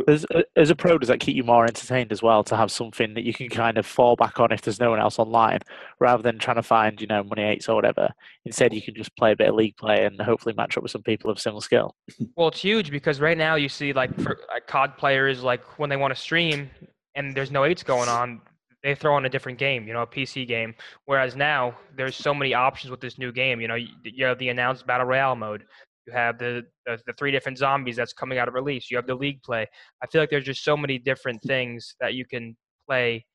As 0.08 0.25
a, 0.32 0.44
as 0.58 0.70
a 0.72 0.75
pro, 0.75 0.98
does 0.98 1.08
that 1.08 1.22
keep 1.22 1.36
you 1.38 1.44
more 1.44 1.65
entertained 1.65 2.12
as 2.12 2.22
well 2.22 2.44
to 2.46 2.58
have 2.58 2.72
something 2.72 3.13
that 3.13 3.24
you 3.24 3.34
can 3.34 3.48
kind 3.48 3.77
of 3.77 3.86
fall 3.86 4.15
back 4.18 4.39
on 4.42 4.51
if 4.51 4.62
there's 4.63 4.80
no 4.80 4.89
one 4.89 5.00
else 5.00 5.20
online, 5.20 5.60
rather 6.00 6.22
than 6.22 6.38
trying 6.38 6.58
to 6.58 6.63
find 6.63 7.00
you 7.00 7.08
know 7.08 7.24
money 7.24 7.44
eights 7.44 7.70
or 7.70 7.75
whatever? 7.75 8.10
Instead, 8.44 8.74
you 8.74 8.82
can 8.82 8.96
just 8.96 9.15
play 9.15 9.32
a 9.32 9.36
bit 9.36 9.50
of 9.50 9.56
league 9.56 9.77
play 9.77 10.03
and 10.03 10.20
hopefully 10.20 10.56
match 10.58 10.75
up 10.75 10.84
with 10.84 10.92
some 10.92 11.03
people 11.03 11.30
of 11.30 11.39
similar 11.39 11.62
skill. 11.62 11.96
Well, 12.36 12.50
it's 12.50 12.60
huge 12.60 12.92
because 12.92 13.22
right 13.22 13.38
now 13.38 13.56
you 13.56 13.70
see 13.70 13.94
like 13.94 14.13
for 14.20 14.39
like 14.51 14.68
COD 14.68 14.98
players 14.98 15.44
like 15.44 15.63
when 15.80 15.89
they 15.89 15.98
want 15.98 16.13
to 16.13 16.20
stream 16.20 16.70
and 17.15 17.34
there's 17.36 17.51
no 17.51 17.63
eights 17.63 17.84
going 17.84 18.10
on, 18.10 18.42
they 18.84 18.94
throw 18.94 19.16
on 19.16 19.25
a 19.25 19.30
different 19.30 19.58
game, 19.58 19.88
you 19.88 19.94
know, 19.94 20.02
a 20.02 20.08
PC 20.08 20.46
game. 20.46 20.75
Whereas 21.06 21.36
now 21.36 21.75
there's 21.96 22.16
so 22.16 22.34
many 22.34 22.54
options 22.54 22.92
with 22.92 23.00
this 23.00 23.18
new 23.18 23.32
game. 23.32 23.62
You 23.62 23.68
know, 23.70 23.75
you, 23.75 23.88
you 24.04 24.25
have 24.25 24.38
the 24.40 24.50
announced 24.50 24.86
battle 24.86 25.08
royale 25.08 25.36
mode. 25.36 25.63
You 26.06 26.12
have 26.12 26.38
the, 26.38 26.66
the 26.86 27.00
the 27.08 27.13
three 27.13 27.32
different 27.32 27.58
zombies 27.58 27.96
that's 27.96 28.12
coming 28.12 28.38
out 28.38 28.50
of 28.50 28.54
release. 28.54 28.92
You 28.92 28.98
have 28.98 29.08
the 29.08 29.16
league 29.16 29.42
play. 29.42 29.66
I 30.02 30.08
feel 30.08 30.22
like 30.22 30.30
there's 30.30 30.44
just 30.44 30.63
so 30.63 30.75
many 30.75 31.00
different 31.00 31.42
things 31.44 31.96
that 32.02 32.13
you 32.13 32.25
can 32.25 32.58
play 32.90 33.25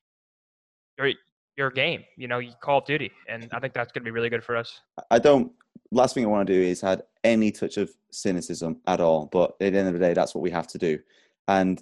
your 0.99 1.11
your 1.57 1.71
game. 1.71 2.03
You 2.15 2.27
know, 2.27 2.39
Call 2.61 2.77
of 2.77 2.85
Duty, 2.85 3.11
and 3.27 3.49
I 3.51 3.59
think 3.59 3.73
that's 3.73 3.91
going 3.91 4.03
to 4.03 4.05
be 4.05 4.11
really 4.11 4.29
good 4.29 4.43
for 4.43 4.55
us. 4.55 4.81
I 5.09 5.17
don't. 5.17 5.51
Last 5.91 6.13
thing 6.13 6.23
I 6.23 6.27
want 6.27 6.45
to 6.45 6.53
do 6.53 6.61
is 6.61 6.83
add 6.83 7.01
any 7.23 7.51
touch 7.51 7.77
of 7.77 7.89
cynicism 8.11 8.77
at 8.85 9.01
all. 9.01 9.25
But 9.31 9.55
at 9.59 9.73
the 9.73 9.79
end 9.79 9.87
of 9.87 9.93
the 9.95 9.99
day, 9.99 10.13
that's 10.13 10.35
what 10.35 10.41
we 10.41 10.51
have 10.51 10.67
to 10.67 10.77
do. 10.77 10.99
And 11.47 11.81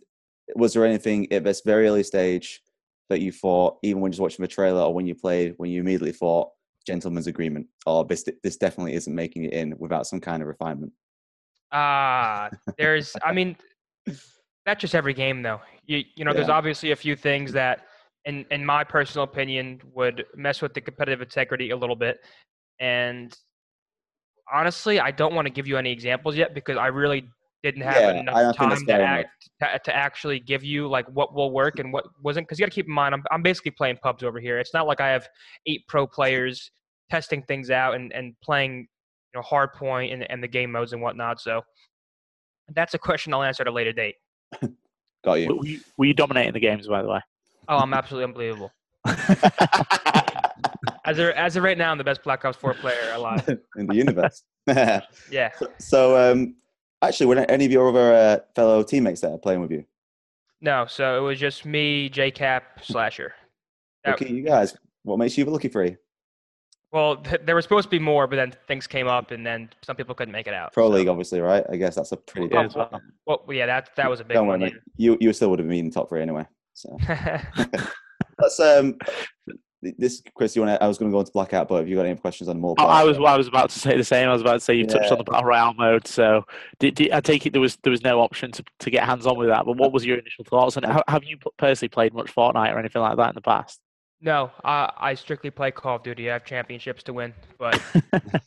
was 0.55 0.73
there 0.73 0.85
anything 0.85 1.29
at 1.33 1.43
this 1.43 1.61
very 1.65 1.87
early 1.87 2.03
stage 2.03 2.61
that 3.09 3.21
you 3.21 3.31
thought, 3.31 3.77
even 3.83 4.01
when 4.01 4.11
just 4.11 4.21
watching 4.21 4.43
the 4.43 4.47
trailer 4.47 4.81
or 4.81 4.93
when 4.93 5.07
you 5.07 5.15
played, 5.15 5.53
when 5.57 5.69
you 5.69 5.81
immediately 5.81 6.11
thought, 6.11 6.51
"Gentleman's 6.85 7.27
agreement," 7.27 7.67
or 7.85 8.05
this 8.05 8.25
this 8.43 8.57
definitely 8.57 8.93
isn't 8.93 9.13
making 9.13 9.45
it 9.45 9.53
in 9.53 9.75
without 9.77 10.07
some 10.07 10.19
kind 10.19 10.41
of 10.41 10.47
refinement? 10.47 10.93
Ah, 11.71 12.49
there's. 12.77 13.15
I 13.23 13.33
mean, 13.33 13.57
that's 14.65 14.81
just 14.81 14.95
every 14.95 15.13
game, 15.13 15.41
though. 15.41 15.61
You 15.85 16.03
you 16.15 16.25
know, 16.25 16.33
there's 16.33 16.49
obviously 16.49 16.91
a 16.91 16.95
few 16.95 17.15
things 17.15 17.51
that, 17.53 17.85
in 18.25 18.45
in 18.51 18.65
my 18.65 18.83
personal 18.83 19.23
opinion, 19.23 19.81
would 19.93 20.25
mess 20.35 20.61
with 20.61 20.73
the 20.73 20.81
competitive 20.81 21.21
integrity 21.21 21.71
a 21.71 21.77
little 21.77 21.95
bit. 21.95 22.19
And 22.79 23.37
honestly, 24.51 24.99
I 24.99 25.11
don't 25.11 25.33
want 25.33 25.45
to 25.45 25.51
give 25.51 25.67
you 25.67 25.77
any 25.77 25.91
examples 25.91 26.35
yet 26.35 26.53
because 26.53 26.77
I 26.77 26.87
really 26.87 27.29
didn't 27.63 27.81
have 27.81 27.95
Yeah, 27.95 28.19
enough 28.19 28.35
don't 28.35 28.57
think 28.57 28.69
that's 28.69 28.83
time 28.83 28.99
to 28.99 29.03
act 29.03 29.49
to, 29.61 29.79
to 29.85 29.95
actually 29.95 30.39
give 30.39 30.63
you 30.63 30.87
like 30.87 31.07
what 31.07 31.33
will 31.33 31.51
work 31.51 31.79
and 31.79 31.91
what 31.91 32.05
wasn't. 32.21 32.47
Because 32.47 32.59
you 32.59 32.65
got 32.65 32.71
to 32.71 32.75
keep 32.75 32.87
in 32.87 32.93
mind, 32.93 33.15
I'm 33.15 33.23
I'm 33.31 33.41
basically 33.41 33.71
playing 33.71 33.97
pubs 34.01 34.23
over 34.23 34.39
here. 34.39 34.59
It's 34.59 34.73
not 34.73 34.87
like 34.87 35.01
I 35.01 35.09
have 35.09 35.27
eight 35.65 35.87
pro 35.87 36.05
players 36.07 36.71
testing 37.09 37.41
things 37.43 37.69
out 37.69 37.95
and 37.95 38.13
and 38.13 38.35
playing 38.43 38.87
you 39.33 39.39
know 39.39 39.41
hard 39.41 39.73
point 39.73 40.13
and, 40.13 40.29
and 40.29 40.41
the 40.43 40.47
game 40.47 40.71
modes 40.71 40.93
and 40.93 41.01
whatnot. 41.01 41.41
So 41.41 41.61
that's 42.73 42.93
a 42.93 42.99
question 42.99 43.33
I'll 43.33 43.43
answer 43.43 43.63
at 43.63 43.67
a 43.67 43.71
later 43.71 43.93
date. 43.93 44.15
Got 44.61 45.31
Were 45.31 45.37
you. 45.37 45.61
you, 45.63 45.79
were 45.97 46.05
you 46.05 46.13
dominating 46.13 46.53
the 46.53 46.59
games, 46.59 46.87
by 46.87 47.01
the 47.01 47.07
way? 47.09 47.19
Oh, 47.67 47.77
I'm 47.77 47.93
absolutely 47.93 48.25
unbelievable. 48.25 48.71
As 51.07 51.19
of, 51.19 51.29
as 51.29 51.55
of 51.55 51.63
right 51.63 51.77
now, 51.77 51.89
I'm 51.89 51.97
the 51.97 52.03
best 52.03 52.21
Black 52.21 52.43
Ops 52.43 52.57
4 52.57 52.73
player 52.75 53.13
alive. 53.13 53.47
in 53.77 53.87
the 53.87 53.95
universe. 53.95 54.43
Yeah. 54.67 55.51
so, 55.79 56.17
um, 56.17 56.55
actually, 57.01 57.25
were 57.27 57.35
there 57.35 57.49
any 57.51 57.65
of 57.65 57.71
your 57.71 57.89
other 57.89 58.13
uh, 58.13 58.37
fellow 58.55 58.83
teammates 58.83 59.21
there 59.21 59.37
playing 59.37 59.61
with 59.61 59.71
you? 59.71 59.85
No, 60.61 60.85
so 60.87 61.17
it 61.17 61.21
was 61.21 61.39
just 61.39 61.65
me, 61.65 62.09
JKap, 62.09 62.61
Slasher. 62.81 63.33
That- 64.03 64.15
Okay, 64.21 64.29
you 64.33 64.41
guys. 64.43 64.75
What 65.03 65.19
makes 65.19 65.37
you 65.37 65.45
the 65.45 65.51
lucky 65.51 65.67
three? 65.69 65.97
Well, 66.91 67.17
th- 67.17 67.41
there 67.45 67.53
were 67.55 67.61
supposed 67.61 67.83
to 67.83 67.89
be 67.89 67.99
more, 67.99 68.27
but 68.27 68.37
then 68.37 68.53
things 68.67 68.87
came 68.87 69.07
up, 69.07 69.31
and 69.31 69.45
then 69.45 69.69
some 69.83 69.95
people 69.95 70.15
couldn't 70.15 70.31
make 70.31 70.47
it 70.47 70.53
out. 70.53 70.73
Pro 70.73 70.87
so- 70.89 70.95
League, 70.95 71.07
obviously, 71.07 71.39
right? 71.41 71.63
I 71.69 71.75
guess 71.75 71.95
that's 71.95 72.11
a 72.13 72.17
pretty 72.17 72.47
Yeah, 72.53 72.61
big. 72.63 72.69
as 72.71 72.75
well. 72.75 73.01
Well, 73.25 73.43
yeah, 73.49 73.65
that 73.67 73.89
that 73.97 74.09
was 74.09 74.19
a 74.19 74.23
big 74.23 74.35
Don't 74.35 74.47
one. 74.47 74.61
worry. 74.61 74.73
You 74.95 75.17
you 75.19 75.31
still 75.33 75.49
would 75.49 75.59
have 75.59 75.67
been 75.67 75.85
in 75.85 75.91
top 75.91 76.09
three 76.09 76.21
anyway. 76.21 76.45
So. 76.73 76.97
Let's 78.39 78.59
um, 78.59 78.97
this 79.81 80.23
Chris, 80.33 80.55
you 80.55 80.63
want? 80.63 80.81
I 80.81 80.87
was 80.87 80.97
going 80.97 81.11
to 81.11 81.15
go 81.15 81.19
into 81.19 81.31
blackout, 81.31 81.67
but 81.67 81.77
have 81.77 81.87
you 81.87 81.95
got 81.95 82.05
any 82.05 82.17
questions 82.17 82.49
on 82.49 82.59
more? 82.59 82.75
I, 82.79 82.83
I 82.83 83.03
was. 83.03 83.17
I 83.17 83.37
was 83.37 83.47
about 83.47 83.69
to 83.69 83.79
say 83.79 83.95
the 83.95 84.03
same. 84.03 84.27
I 84.27 84.33
was 84.33 84.41
about 84.41 84.53
to 84.53 84.59
say 84.59 84.73
you 84.73 84.85
touched 84.85 85.11
on 85.11 85.17
the 85.17 85.23
battle 85.23 85.45
royale 85.45 85.73
mode. 85.75 86.07
So, 86.07 86.45
did, 86.79 86.95
did, 86.95 87.11
I 87.11 87.21
take 87.21 87.45
it 87.45 87.53
there 87.53 87.61
was 87.61 87.77
there 87.83 87.91
was 87.91 88.03
no 88.03 88.19
option 88.19 88.51
to, 88.53 88.63
to 88.79 88.89
get 88.89 89.05
hands 89.05 89.27
on 89.27 89.37
with 89.37 89.49
that? 89.49 89.65
But 89.65 89.77
what 89.77 89.91
was 89.91 90.05
your 90.05 90.17
initial 90.17 90.45
thoughts? 90.45 90.77
And 90.77 90.85
have 91.07 91.23
you 91.23 91.37
personally 91.57 91.89
played 91.89 92.13
much 92.13 92.33
Fortnite 92.33 92.73
or 92.73 92.79
anything 92.79 93.01
like 93.01 93.17
that 93.17 93.29
in 93.29 93.35
the 93.35 93.41
past? 93.41 93.79
No, 94.19 94.51
uh, 94.63 94.89
I 94.97 95.13
strictly 95.13 95.51
play 95.51 95.69
Call 95.69 95.97
of 95.97 96.03
Duty. 96.03 96.29
I 96.29 96.33
have 96.33 96.43
championships 96.43 97.03
to 97.03 97.13
win, 97.13 97.35
but 97.59 97.79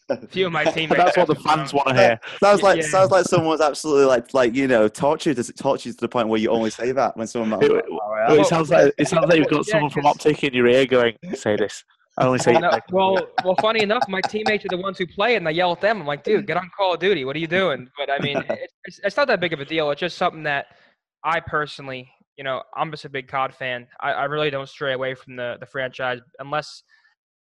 a 0.08 0.26
few 0.28 0.46
of 0.46 0.52
my 0.52 0.64
teammates. 0.64 0.96
That's 0.96 1.16
what 1.16 1.28
the 1.28 1.36
fans 1.36 1.72
want 1.72 1.88
to 1.88 1.94
hear. 1.94 2.20
Sounds 2.42 2.62
like 2.62 2.82
yeah. 2.82 2.88
sounds 2.88 3.12
like 3.12 3.24
someone's 3.24 3.60
absolutely 3.60 4.06
like 4.06 4.34
like 4.34 4.52
you 4.52 4.66
know 4.66 4.88
tortured. 4.88 5.36
Does 5.36 5.48
it 5.48 5.56
torture 5.56 5.90
you 5.90 5.92
to 5.92 6.00
the 6.00 6.08
point 6.08 6.26
where 6.26 6.40
you 6.40 6.50
only 6.50 6.70
say 6.70 6.90
that 6.90 7.16
when 7.16 7.28
someone? 7.28 7.62
It, 7.62 7.70
well, 7.70 8.40
it 8.40 8.46
sounds 8.46 8.70
like 8.70 8.92
it 8.98 9.06
sounds 9.06 9.28
like 9.28 9.38
you've 9.38 9.48
got 9.48 9.66
yeah, 9.68 9.72
someone 9.72 9.90
from 9.90 10.06
Optic 10.06 10.42
in 10.42 10.54
your 10.54 10.66
ear 10.66 10.86
going, 10.86 11.16
"Say 11.34 11.54
this." 11.54 11.84
I 12.18 12.26
only 12.26 12.40
say. 12.40 12.52
No, 12.52 12.76
well, 12.90 13.16
well, 13.44 13.54
funny 13.60 13.82
enough, 13.82 14.02
my 14.08 14.20
teammates 14.20 14.64
are 14.64 14.68
the 14.68 14.76
ones 14.76 14.98
who 14.98 15.06
play 15.06 15.34
it, 15.34 15.36
and 15.36 15.46
I 15.46 15.52
yell 15.52 15.70
at 15.70 15.80
them. 15.80 16.00
I'm 16.00 16.06
like, 16.06 16.24
"Dude, 16.24 16.48
get 16.48 16.56
on 16.56 16.68
Call 16.76 16.94
of 16.94 17.00
Duty. 17.00 17.24
What 17.24 17.36
are 17.36 17.38
you 17.38 17.46
doing?" 17.46 17.88
But 17.96 18.10
I 18.10 18.18
mean, 18.18 18.42
it's, 18.84 19.00
it's 19.04 19.16
not 19.16 19.28
that 19.28 19.38
big 19.38 19.52
of 19.52 19.60
a 19.60 19.64
deal. 19.64 19.88
It's 19.92 20.00
just 20.00 20.18
something 20.18 20.42
that 20.42 20.66
I 21.22 21.38
personally 21.38 22.10
you 22.40 22.44
know, 22.44 22.62
I'm 22.74 22.90
just 22.90 23.04
a 23.04 23.10
big 23.10 23.28
COD 23.28 23.54
fan. 23.54 23.86
I, 24.00 24.12
I 24.12 24.24
really 24.24 24.48
don't 24.48 24.66
stray 24.66 24.94
away 24.94 25.14
from 25.14 25.36
the 25.36 25.58
the 25.60 25.66
franchise 25.66 26.20
unless 26.38 26.82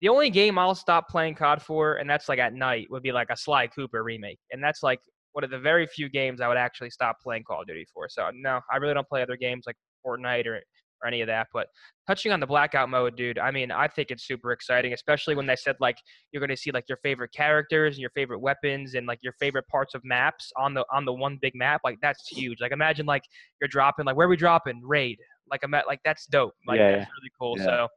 the 0.01 0.09
only 0.09 0.29
game 0.29 0.59
I'll 0.59 0.75
stop 0.75 1.07
playing 1.07 1.35
COD 1.35 1.61
for, 1.61 1.95
and 1.95 2.09
that's 2.09 2.27
like 2.27 2.37
at 2.37 2.53
night, 2.53 2.87
would 2.89 3.01
be 3.01 3.13
like 3.13 3.29
a 3.29 3.37
Sly 3.37 3.67
Cooper 3.67 4.03
remake, 4.03 4.39
and 4.51 4.61
that's 4.61 4.83
like 4.83 4.99
one 5.31 5.45
of 5.45 5.51
the 5.51 5.57
very 5.57 5.87
few 5.87 6.09
games 6.09 6.41
I 6.41 6.49
would 6.49 6.57
actually 6.57 6.89
stop 6.89 7.15
playing 7.23 7.45
Call 7.45 7.61
of 7.61 7.67
Duty 7.67 7.85
for. 7.93 8.09
So 8.09 8.29
no, 8.33 8.59
I 8.69 8.75
really 8.75 8.93
don't 8.93 9.07
play 9.07 9.21
other 9.21 9.37
games 9.37 9.63
like 9.65 9.77
Fortnite 10.05 10.47
or 10.47 10.59
or 11.03 11.07
any 11.07 11.22
of 11.22 11.27
that. 11.27 11.48
But 11.53 11.67
touching 12.07 12.31
on 12.31 12.39
the 12.39 12.48
blackout 12.48 12.89
mode, 12.89 13.15
dude, 13.15 13.38
I 13.38 13.51
mean, 13.51 13.72
I 13.72 13.88
think 13.88 14.12
it's 14.12 14.25
super 14.25 14.51
exciting, 14.51 14.93
especially 14.93 15.36
when 15.36 15.45
they 15.45 15.55
said 15.55 15.75
like 15.79 15.98
you're 16.31 16.39
going 16.39 16.50
to 16.50 16.57
see 16.57 16.72
like 16.72 16.88
your 16.88 16.98
favorite 17.03 17.31
characters 17.33 17.95
and 17.95 18.01
your 18.01 18.12
favorite 18.12 18.39
weapons 18.39 18.95
and 18.95 19.07
like 19.07 19.19
your 19.22 19.33
favorite 19.33 19.67
parts 19.67 19.93
of 19.93 20.03
maps 20.03 20.51
on 20.57 20.74
the 20.74 20.86
on 20.91 21.05
the 21.05 21.13
one 21.13 21.38
big 21.41 21.55
map. 21.55 21.81
Like 21.83 22.00
that's 22.01 22.27
huge. 22.27 22.62
Like 22.62 22.72
imagine 22.72 23.05
like 23.05 23.24
you're 23.62 23.67
dropping 23.67 24.05
like 24.05 24.15
where 24.15 24.27
are 24.27 24.29
we 24.29 24.38
dropping 24.38 24.81
raid. 24.83 25.19
Like 25.50 25.62
I'm 25.63 25.74
at 25.74 25.88
like 25.88 26.00
that's 26.03 26.25
dope. 26.25 26.53
Like 26.67 26.79
yeah, 26.79 26.98
that's 26.98 27.12
really 27.19 27.31
cool. 27.39 27.57
Yeah. 27.57 27.65
So 27.65 27.88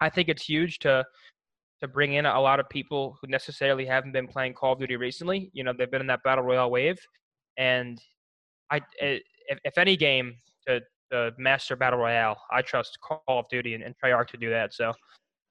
I 0.00 0.10
think 0.10 0.28
it's 0.28 0.44
huge 0.44 0.78
to 0.80 1.04
to 1.80 1.88
bring 1.88 2.12
in 2.14 2.26
a 2.26 2.40
lot 2.40 2.60
of 2.60 2.68
people 2.68 3.18
who 3.20 3.26
necessarily 3.26 3.84
haven't 3.84 4.12
been 4.12 4.28
playing 4.28 4.54
Call 4.54 4.74
of 4.74 4.78
Duty 4.78 4.96
recently. 4.96 5.50
You 5.52 5.64
know, 5.64 5.72
they've 5.76 5.90
been 5.90 6.00
in 6.00 6.06
that 6.06 6.22
battle 6.22 6.44
royale 6.44 6.70
wave, 6.70 6.98
and 7.56 8.00
I 8.70 8.80
eh, 9.00 9.18
if, 9.48 9.58
if 9.64 9.78
any 9.78 9.96
game 9.96 10.34
to 10.66 10.80
the 11.12 11.32
master 11.38 11.76
battle 11.76 12.00
royale. 12.00 12.42
I 12.50 12.62
trust 12.62 12.98
Call 13.00 13.22
of 13.28 13.48
Duty 13.48 13.74
and, 13.74 13.84
and 13.84 13.94
Treyarch 14.02 14.28
to 14.28 14.36
do 14.36 14.50
that. 14.50 14.74
So 14.74 14.92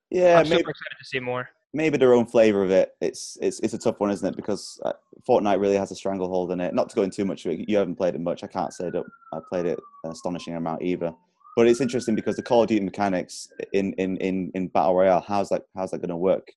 yeah, 0.10 0.40
I'm 0.40 0.50
maybe, 0.50 0.58
super 0.58 0.72
excited 0.72 0.98
to 1.00 1.06
see 1.06 1.20
more. 1.20 1.48
Maybe 1.74 1.98
their 1.98 2.14
own 2.14 2.26
flavor 2.26 2.64
of 2.64 2.72
it. 2.72 2.92
It's 3.00 3.38
it's 3.42 3.62
it's 3.62 3.74
a 3.74 3.78
tough 3.78 4.00
one, 4.02 4.12
isn't 4.12 4.28
it? 4.28 4.36
Because 4.36 4.82
uh, 4.84 4.94
Fortnite 5.30 5.62
really 5.62 5.78
has 5.78 5.92
a 5.92 5.96
stranglehold 5.96 6.52
in 6.52 6.60
it. 6.60 6.74
Not 6.74 6.90
to 6.90 6.96
go 6.96 7.04
into 7.04 7.18
too 7.18 7.26
much. 7.26 7.46
You 7.46 7.78
haven't 7.78 7.96
played 7.96 8.16
it 8.16 8.22
much. 8.22 8.44
I 8.44 8.48
can't 8.48 8.74
say 8.74 8.90
that 8.90 9.04
I 9.32 9.40
played 9.50 9.68
it 9.68 9.80
an 10.04 10.12
astonishing 10.12 10.56
amount 10.56 10.82
either. 10.82 11.14
But 11.56 11.68
it's 11.68 11.80
interesting 11.80 12.16
because 12.16 12.36
the 12.36 12.44
Call 12.44 12.64
of 12.64 12.68
Duty 12.68 12.84
mechanics 12.84 13.48
in 13.72 13.94
in 13.94 14.18
in, 14.18 14.52
in 14.56 14.68
battle 14.68 14.96
royale. 14.96 15.24
How's 15.26 15.50
that 15.50 15.64
how's 15.76 15.92
that 15.92 16.00
going 16.00 16.10
to 16.10 16.18
work? 16.18 16.52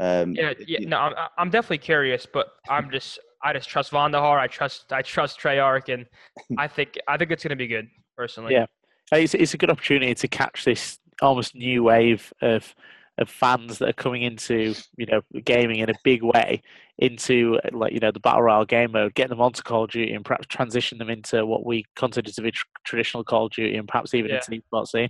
Um, 0.00 0.34
yeah, 0.34 0.52
yeah, 0.64 0.78
no, 0.86 0.96
I'm, 0.98 1.14
I'm 1.38 1.50
definitely 1.50 1.78
curious, 1.78 2.26
but 2.26 2.48
I'm 2.68 2.90
just 2.90 3.18
I 3.42 3.52
just 3.52 3.68
trust 3.68 3.92
Vonderhaar. 3.92 4.38
I 4.38 4.48
trust 4.48 4.92
I 4.92 5.02
trust 5.02 5.40
Treyarch, 5.40 5.92
and 5.92 6.06
I 6.58 6.68
think 6.68 6.98
I 7.08 7.16
think 7.16 7.30
it's 7.30 7.42
going 7.42 7.50
to 7.50 7.56
be 7.56 7.66
good 7.66 7.88
personally. 8.18 8.52
Yeah, 8.52 8.66
it's 9.12 9.34
it's 9.34 9.54
a 9.54 9.58
good 9.58 9.70
opportunity 9.70 10.14
to 10.14 10.28
catch 10.28 10.64
this 10.64 10.98
almost 11.22 11.54
new 11.54 11.84
wave 11.84 12.32
of 12.42 12.74
of 13.16 13.28
fans 13.28 13.78
that 13.78 13.88
are 13.88 13.94
coming 13.94 14.22
into 14.22 14.74
you 14.96 15.06
know 15.06 15.20
gaming 15.44 15.78
in 15.78 15.90
a 15.90 15.94
big 16.04 16.22
way 16.22 16.62
into 16.98 17.58
like 17.72 17.92
you 17.92 18.00
know 18.00 18.10
the 18.10 18.20
battle 18.20 18.42
royale 18.42 18.64
game 18.64 18.92
mode, 18.92 19.14
get 19.14 19.28
them 19.28 19.40
onto 19.40 19.62
Call 19.62 19.84
of 19.84 19.90
Duty, 19.90 20.12
and 20.12 20.24
perhaps 20.24 20.46
transition 20.46 20.98
them 20.98 21.08
into 21.08 21.46
what 21.46 21.64
we 21.64 21.84
consider 21.96 22.30
to 22.30 22.42
be 22.42 22.50
tr- 22.50 22.66
traditional 22.84 23.24
Call 23.24 23.46
of 23.46 23.52
Duty, 23.52 23.76
and 23.76 23.88
perhaps 23.88 24.14
even 24.14 24.30
yeah. 24.30 24.36
into 24.36 24.50
the 24.50 24.60
esports 24.60 24.88
scene. 24.88 25.08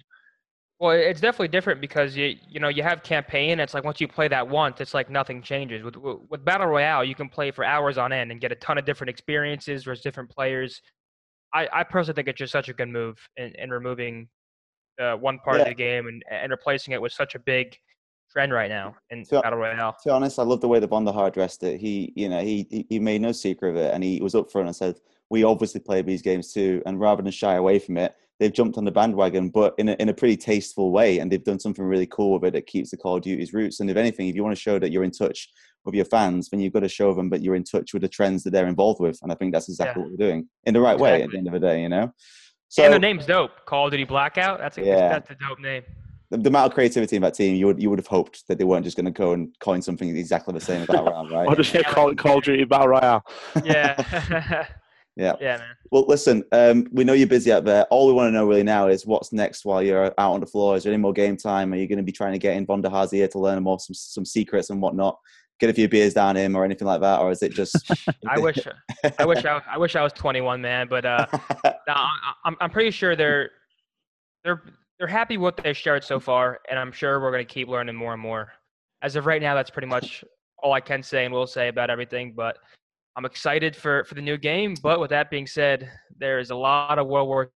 Well, 0.81 0.93
it's 0.93 1.21
definitely 1.21 1.49
different 1.49 1.81
because 1.81 2.17
you 2.17 2.37
you 2.49 2.61
know 2.61 2.69
you 2.69 2.83
have 2.83 3.03
campaign. 3.03 3.59
It's 3.59 3.75
like 3.75 3.85
once 3.85 4.01
you 4.01 4.07
play 4.07 4.29
that 4.29 4.49
once, 4.49 4.81
it's 4.81 4.95
like 4.95 5.11
nothing 5.11 5.43
changes. 5.43 5.83
With 5.83 5.97
with 5.97 6.45
battle 6.45 6.69
royale, 6.69 7.05
you 7.05 7.15
can 7.15 7.29
play 7.29 7.51
for 7.51 7.65
hours 7.65 7.99
on 7.99 8.13
end 8.13 8.31
and 8.31 8.41
get 8.41 8.53
a 8.53 8.57
ton 8.57 8.79
of 8.79 8.85
different 8.85 9.11
experiences 9.11 9.85
versus 9.85 10.03
different 10.03 10.31
players. 10.31 10.81
I, 11.55 11.69
I 11.73 11.85
personally 11.85 12.15
think 12.15 12.29
it's 12.29 12.39
just 12.39 12.53
such 12.53 12.69
a 12.69 12.73
good 12.73 12.89
move 12.89 13.17
in, 13.37 13.53
in 13.57 13.71
removing 13.71 14.29
uh, 15.01 15.15
one 15.15 15.39
part 15.39 15.57
yeah. 15.57 15.63
of 15.63 15.69
the 15.69 15.75
game 15.75 16.07
and, 16.07 16.23
and 16.31 16.51
replacing 16.51 16.93
it 16.93 17.01
with 17.01 17.13
such 17.13 17.35
a 17.35 17.39
big 17.39 17.77
trend 18.31 18.53
right 18.53 18.69
now 18.69 18.95
in 19.11 19.25
to, 19.25 19.41
battle 19.41 19.59
royale. 19.59 19.93
To 19.93 20.09
be 20.09 20.11
honest, 20.11 20.39
I 20.39 20.43
love 20.43 20.61
the 20.61 20.69
way 20.69 20.81
the 20.81 20.89
Vonderhaar 20.89 21.29
addressed 21.29 21.63
it. 21.63 21.81
He, 21.81 22.13
you 22.15 22.29
know, 22.29 22.41
he 22.43 22.87
he 22.89 22.99
made 22.99 23.21
no 23.21 23.33
secret 23.33 23.71
of 23.71 23.77
it, 23.77 23.95
and 23.95 24.03
he 24.03 24.21
was 24.21 24.35
up 24.35 24.51
front 24.51 24.67
and 24.67 24.77
said, 24.77 25.01
"We 25.31 25.45
obviously 25.45 25.81
play 25.81 26.03
these 26.03 26.23
games 26.23 26.53
too." 26.53 26.83
And 26.87 27.01
rather 27.01 27.23
than 27.23 27.33
shy 27.33 27.55
away 27.55 27.79
from 27.79 27.97
it, 27.97 28.15
they've 28.39 28.53
jumped 28.53 28.79
on 28.79 28.85
the 28.85 28.91
bandwagon, 28.91 29.51
but 29.51 29.75
in 29.79 29.89
a, 29.89 29.93
in 29.95 30.09
a 30.09 30.15
pretty 30.15 30.37
tasteful 30.37 30.93
way, 30.93 31.19
and 31.19 31.31
they've 31.31 31.45
done 31.45 31.59
something 31.59 31.85
really 31.85 32.07
cool 32.07 32.33
with 32.33 32.45
it 32.49 32.53
that 32.53 32.67
keeps 32.67 32.91
the 32.91 32.97
Call 32.97 33.17
of 33.17 33.23
Duty's 33.23 33.53
roots. 33.53 33.81
And 33.81 33.91
if 33.91 33.97
anything, 33.97 34.29
if 34.29 34.35
you 34.35 34.45
want 34.45 34.57
to 34.57 34.61
show 34.61 34.79
that 34.79 34.91
you're 34.91 35.05
in 35.05 35.11
touch 35.11 35.49
with 35.85 35.95
your 35.95 36.05
fans, 36.05 36.49
then 36.51 36.61
you've 36.61 36.73
got 36.73 36.81
to 36.81 36.89
show 36.89 37.15
them 37.15 37.31
that 37.31 37.43
you're 37.43 37.55
in 37.55 37.65
touch 37.65 37.93
with 37.93 38.03
the 38.03 38.09
trends 38.09 38.43
that 38.45 38.51
they're 38.51 38.69
involved 38.69 39.01
with. 39.01 39.19
And 39.23 39.33
I 39.33 39.35
think 39.35 39.53
that's 39.53 39.69
exactly 39.69 40.01
yeah. 40.01 40.05
what 40.05 40.19
we're 40.19 40.27
doing 40.27 40.49
in 40.65 40.75
the 40.75 40.81
right 40.81 40.95
exactly. 40.95 41.11
way 41.11 41.23
at 41.23 41.31
the 41.31 41.39
end 41.39 41.47
of 41.47 41.53
the 41.53 41.61
day, 41.61 41.83
you 41.83 41.89
know? 41.89 42.13
So, 42.69 42.85
and 42.85 42.93
the 42.93 42.99
name's 42.99 43.27
dope. 43.27 43.65
Call 43.65 43.87
of 43.87 43.93
Duty 43.93 44.05
Blackout. 44.05 44.59
That's 44.59 44.77
a, 44.79 44.85
yeah. 44.85 45.09
that's 45.09 45.31
a 45.31 45.35
dope 45.35 45.59
name. 45.59 45.83
The, 46.31 46.37
the, 46.37 46.51
amount 46.51 46.67
of 46.67 46.75
creativity 46.75 47.17
in 47.17 47.23
that 47.23 47.33
team, 47.33 47.57
you 47.57 47.65
would 47.67 47.81
you 47.81 47.89
would 47.89 47.99
have 47.99 48.07
hoped 48.07 48.47
that 48.49 48.59
they 48.59 48.65
weren't 48.65 48.85
just 48.85 48.99
going 48.99 49.07
to 49.07 49.11
go 49.11 49.33
and 49.33 49.55
coin 49.61 49.81
something 49.81 50.15
exactly 50.15 50.53
the 50.53 50.61
same 50.61 50.83
as 50.83 50.87
Battle 50.87 51.07
Royale, 51.07 51.29
right? 51.33 51.49
Or 51.49 51.57
just 51.57 51.73
call 51.87 52.11
it 52.11 52.19
Call 52.19 52.39
of 52.39 52.45
Duty 52.45 52.65
Battle 52.65 52.89
Royale. 52.89 53.25
Yeah. 53.65 54.67
Yeah. 55.19 55.35
Yeah, 55.41 55.57
man. 55.59 55.77
Well, 55.91 56.05
listen, 56.07 56.45
um, 56.53 56.87
we 56.93 57.03
know 57.03 57.13
you're 57.13 57.27
busy 57.27 57.53
out 57.53 57.65
there. 57.65 57.85
All 57.87 58.07
we 58.07 58.13
want 58.13 58.29
to 58.29 58.33
know 58.33 58.47
really 58.47 58.63
now 58.63 58.87
is 58.87 59.05
what's 59.05 59.33
next 59.33 59.65
while 59.65 59.83
you're 59.83 60.07
out 60.17 60.33
on 60.33 60.41
the 60.41 60.47
floor. 60.47 60.77
Is 60.77 60.85
there 60.85 60.93
any 60.93 61.03
more 61.03 61.13
game 61.13 61.37
time? 61.37 61.73
Are 61.73 61.77
you 61.77 61.89
going 61.89 61.99
to 61.99 62.05
be 62.05 62.13
trying 62.13 62.33
to 62.33 62.39
get 62.39 62.57
in 62.57 62.65
Vonderhaar's 62.65 63.11
here 63.11 63.27
to 63.27 63.39
learn 63.39 63.61
more 63.63 63.81
some 63.81 63.95
some 63.95 64.25
secrets 64.25 64.71
and 64.71 64.81
whatnot? 64.81 65.19
Get 65.59 65.71
a 65.71 65.75
few 65.75 65.89
beers 65.89 66.15
down 66.15 66.37
him 66.37 66.55
or 66.55 66.65
anything 66.65 66.87
like 66.87 67.01
that, 67.01 67.19
or 67.19 67.33
is 67.33 67.43
it 67.43 67.53
just? 67.53 67.91
I 68.29 68.39
wish, 68.39 68.59
I 69.19 69.25
wish 69.25 69.45
I, 69.45 69.61
I 69.69 69.77
wish 69.77 69.97
I 69.97 70.03
was 70.03 70.13
21, 70.13 70.61
man. 70.61 70.87
But 70.89 71.05
uh, 71.05 71.27
no, 71.65 72.07
I'm 72.45 72.57
I'm 72.61 72.71
pretty 72.71 72.93
sure 72.93 73.17
they're 73.17 73.51
they're 74.45 74.63
they're 75.01 75.09
happy 75.09 75.37
with 75.37 75.57
what 75.57 75.65
they've 75.65 75.77
shared 75.77 76.05
so 76.05 76.21
far, 76.21 76.61
and 76.71 76.79
I'm 76.79 76.93
sure 76.93 77.21
we're 77.21 77.33
going 77.33 77.45
to 77.45 77.53
keep 77.53 77.67
learning 77.67 77.97
more 77.97 78.13
and 78.13 78.23
more. 78.23 78.53
As 79.03 79.17
of 79.17 79.27
right 79.27 79.43
now, 79.43 79.57
that's 79.57 79.71
pretty 79.71 79.89
much 79.89 80.23
all 80.63 80.73
I 80.73 80.81
can 80.81 81.03
say 81.03 81.25
and 81.25 81.35
will 81.35 81.47
say 81.49 81.67
about 81.67 81.91
everything. 81.91 82.35
But 82.37 82.59
I'm 83.19 83.25
excited 83.25 83.75
for 83.75 84.05
for 84.05 84.15
the 84.15 84.23
new 84.23 84.39
game. 84.39 84.77
But 84.81 85.01
with 85.01 85.11
that 85.11 85.29
being 85.29 85.49
said, 85.49 85.91
there 86.17 86.39
is 86.39 86.51
a 86.51 86.55
lot 86.55 87.01
of 87.01 87.09
World 87.09 87.27
War 87.27 87.51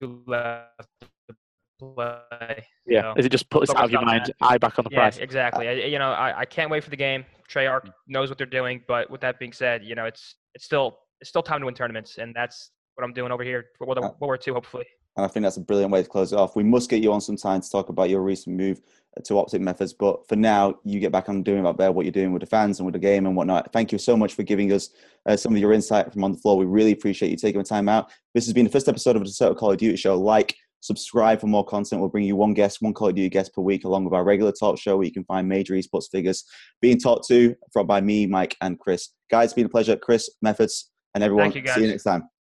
II 0.00 0.10
left 0.28 0.70
to 1.00 1.36
play. 1.80 2.64
Yeah, 2.86 3.02
so, 3.02 3.14
is 3.18 3.26
it 3.26 3.30
just 3.30 3.50
put 3.50 3.62
this 3.62 3.70
out 3.70 3.86
of 3.86 3.90
your 3.90 4.02
mind? 4.02 4.26
That. 4.26 4.34
Eye 4.40 4.58
back 4.58 4.78
on 4.78 4.84
the 4.84 4.90
yeah, 4.92 4.98
prize. 4.98 5.18
exactly. 5.18 5.68
I, 5.68 5.72
you 5.72 5.98
know, 5.98 6.12
I, 6.12 6.38
I 6.38 6.44
can't 6.44 6.70
wait 6.70 6.84
for 6.84 6.90
the 6.90 6.96
game. 6.96 7.24
Treyarch 7.50 7.86
mm. 7.86 7.90
knows 8.06 8.28
what 8.28 8.38
they're 8.38 8.46
doing. 8.46 8.80
But 8.86 9.10
with 9.10 9.20
that 9.22 9.40
being 9.40 9.52
said, 9.52 9.82
you 9.82 9.96
know, 9.96 10.04
it's 10.04 10.36
it's 10.54 10.64
still 10.64 10.98
it's 11.20 11.30
still 11.30 11.42
time 11.42 11.58
to 11.60 11.66
win 11.66 11.74
tournaments, 11.74 12.18
and 12.18 12.32
that's 12.32 12.70
what 12.94 13.02
I'm 13.02 13.12
doing 13.12 13.32
over 13.32 13.42
here 13.42 13.64
for 13.76 13.88
World 13.88 13.98
uh, 13.98 14.12
War 14.20 14.38
II, 14.46 14.54
hopefully. 14.54 14.86
And 15.16 15.24
I 15.24 15.28
think 15.28 15.42
that's 15.42 15.56
a 15.56 15.62
brilliant 15.62 15.90
way 15.90 16.04
to 16.04 16.08
close 16.08 16.32
it 16.32 16.38
off. 16.38 16.54
We 16.54 16.62
must 16.62 16.88
get 16.88 17.02
you 17.02 17.12
on 17.12 17.20
some 17.20 17.36
time 17.36 17.60
to 17.60 17.68
talk 17.68 17.88
about 17.88 18.08
your 18.08 18.22
recent 18.22 18.56
move 18.56 18.80
to 19.24 19.38
Optic 19.38 19.60
Methods. 19.60 19.92
But 19.92 20.26
for 20.28 20.36
now, 20.36 20.74
you 20.84 21.00
get 21.00 21.12
back 21.12 21.28
on 21.28 21.42
doing 21.42 21.66
out 21.66 21.78
there 21.78 21.92
what 21.92 22.04
you're 22.04 22.12
doing 22.12 22.32
with 22.32 22.40
the 22.40 22.46
fans 22.46 22.78
and 22.78 22.86
with 22.86 22.92
the 22.92 22.98
game 22.98 23.26
and 23.26 23.36
whatnot. 23.36 23.72
Thank 23.72 23.92
you 23.92 23.98
so 23.98 24.16
much 24.16 24.34
for 24.34 24.42
giving 24.42 24.72
us 24.72 24.90
uh, 25.26 25.36
some 25.36 25.54
of 25.54 25.58
your 25.58 25.72
insight 25.72 26.12
from 26.12 26.24
on 26.24 26.32
the 26.32 26.38
floor. 26.38 26.56
We 26.56 26.66
really 26.66 26.92
appreciate 26.92 27.30
you 27.30 27.36
taking 27.36 27.60
the 27.60 27.68
time 27.68 27.88
out. 27.88 28.10
This 28.34 28.44
has 28.46 28.52
been 28.52 28.64
the 28.64 28.70
first 28.70 28.88
episode 28.88 29.16
of 29.16 29.24
the 29.24 29.34
Total 29.36 29.54
Call 29.54 29.72
of 29.72 29.78
Duty 29.78 29.96
Show. 29.96 30.18
Like, 30.18 30.54
subscribe 30.80 31.40
for 31.40 31.46
more 31.46 31.64
content. 31.64 32.00
We'll 32.00 32.10
bring 32.10 32.24
you 32.24 32.36
one 32.36 32.54
guest, 32.54 32.78
one 32.80 32.94
Call 32.94 33.08
of 33.08 33.14
Duty 33.14 33.28
guest 33.28 33.54
per 33.54 33.62
week, 33.62 33.84
along 33.84 34.04
with 34.04 34.14
our 34.14 34.24
regular 34.24 34.52
talk 34.52 34.78
show 34.78 34.96
where 34.96 35.06
you 35.06 35.12
can 35.12 35.24
find 35.24 35.48
major 35.48 35.74
esports 35.74 36.10
figures 36.10 36.44
being 36.80 36.98
talked 36.98 37.26
to 37.28 37.54
from 37.72 37.86
by 37.86 38.00
me, 38.00 38.26
Mike, 38.26 38.56
and 38.60 38.78
Chris. 38.78 39.10
Guys, 39.30 39.46
it's 39.46 39.54
been 39.54 39.66
a 39.66 39.70
pleasure. 39.70 39.96
Chris, 39.96 40.30
Methods, 40.42 40.90
and 41.14 41.24
everyone. 41.24 41.52
You, 41.52 41.66
see 41.66 41.82
you 41.82 41.88
next 41.88 42.04
time. 42.04 42.28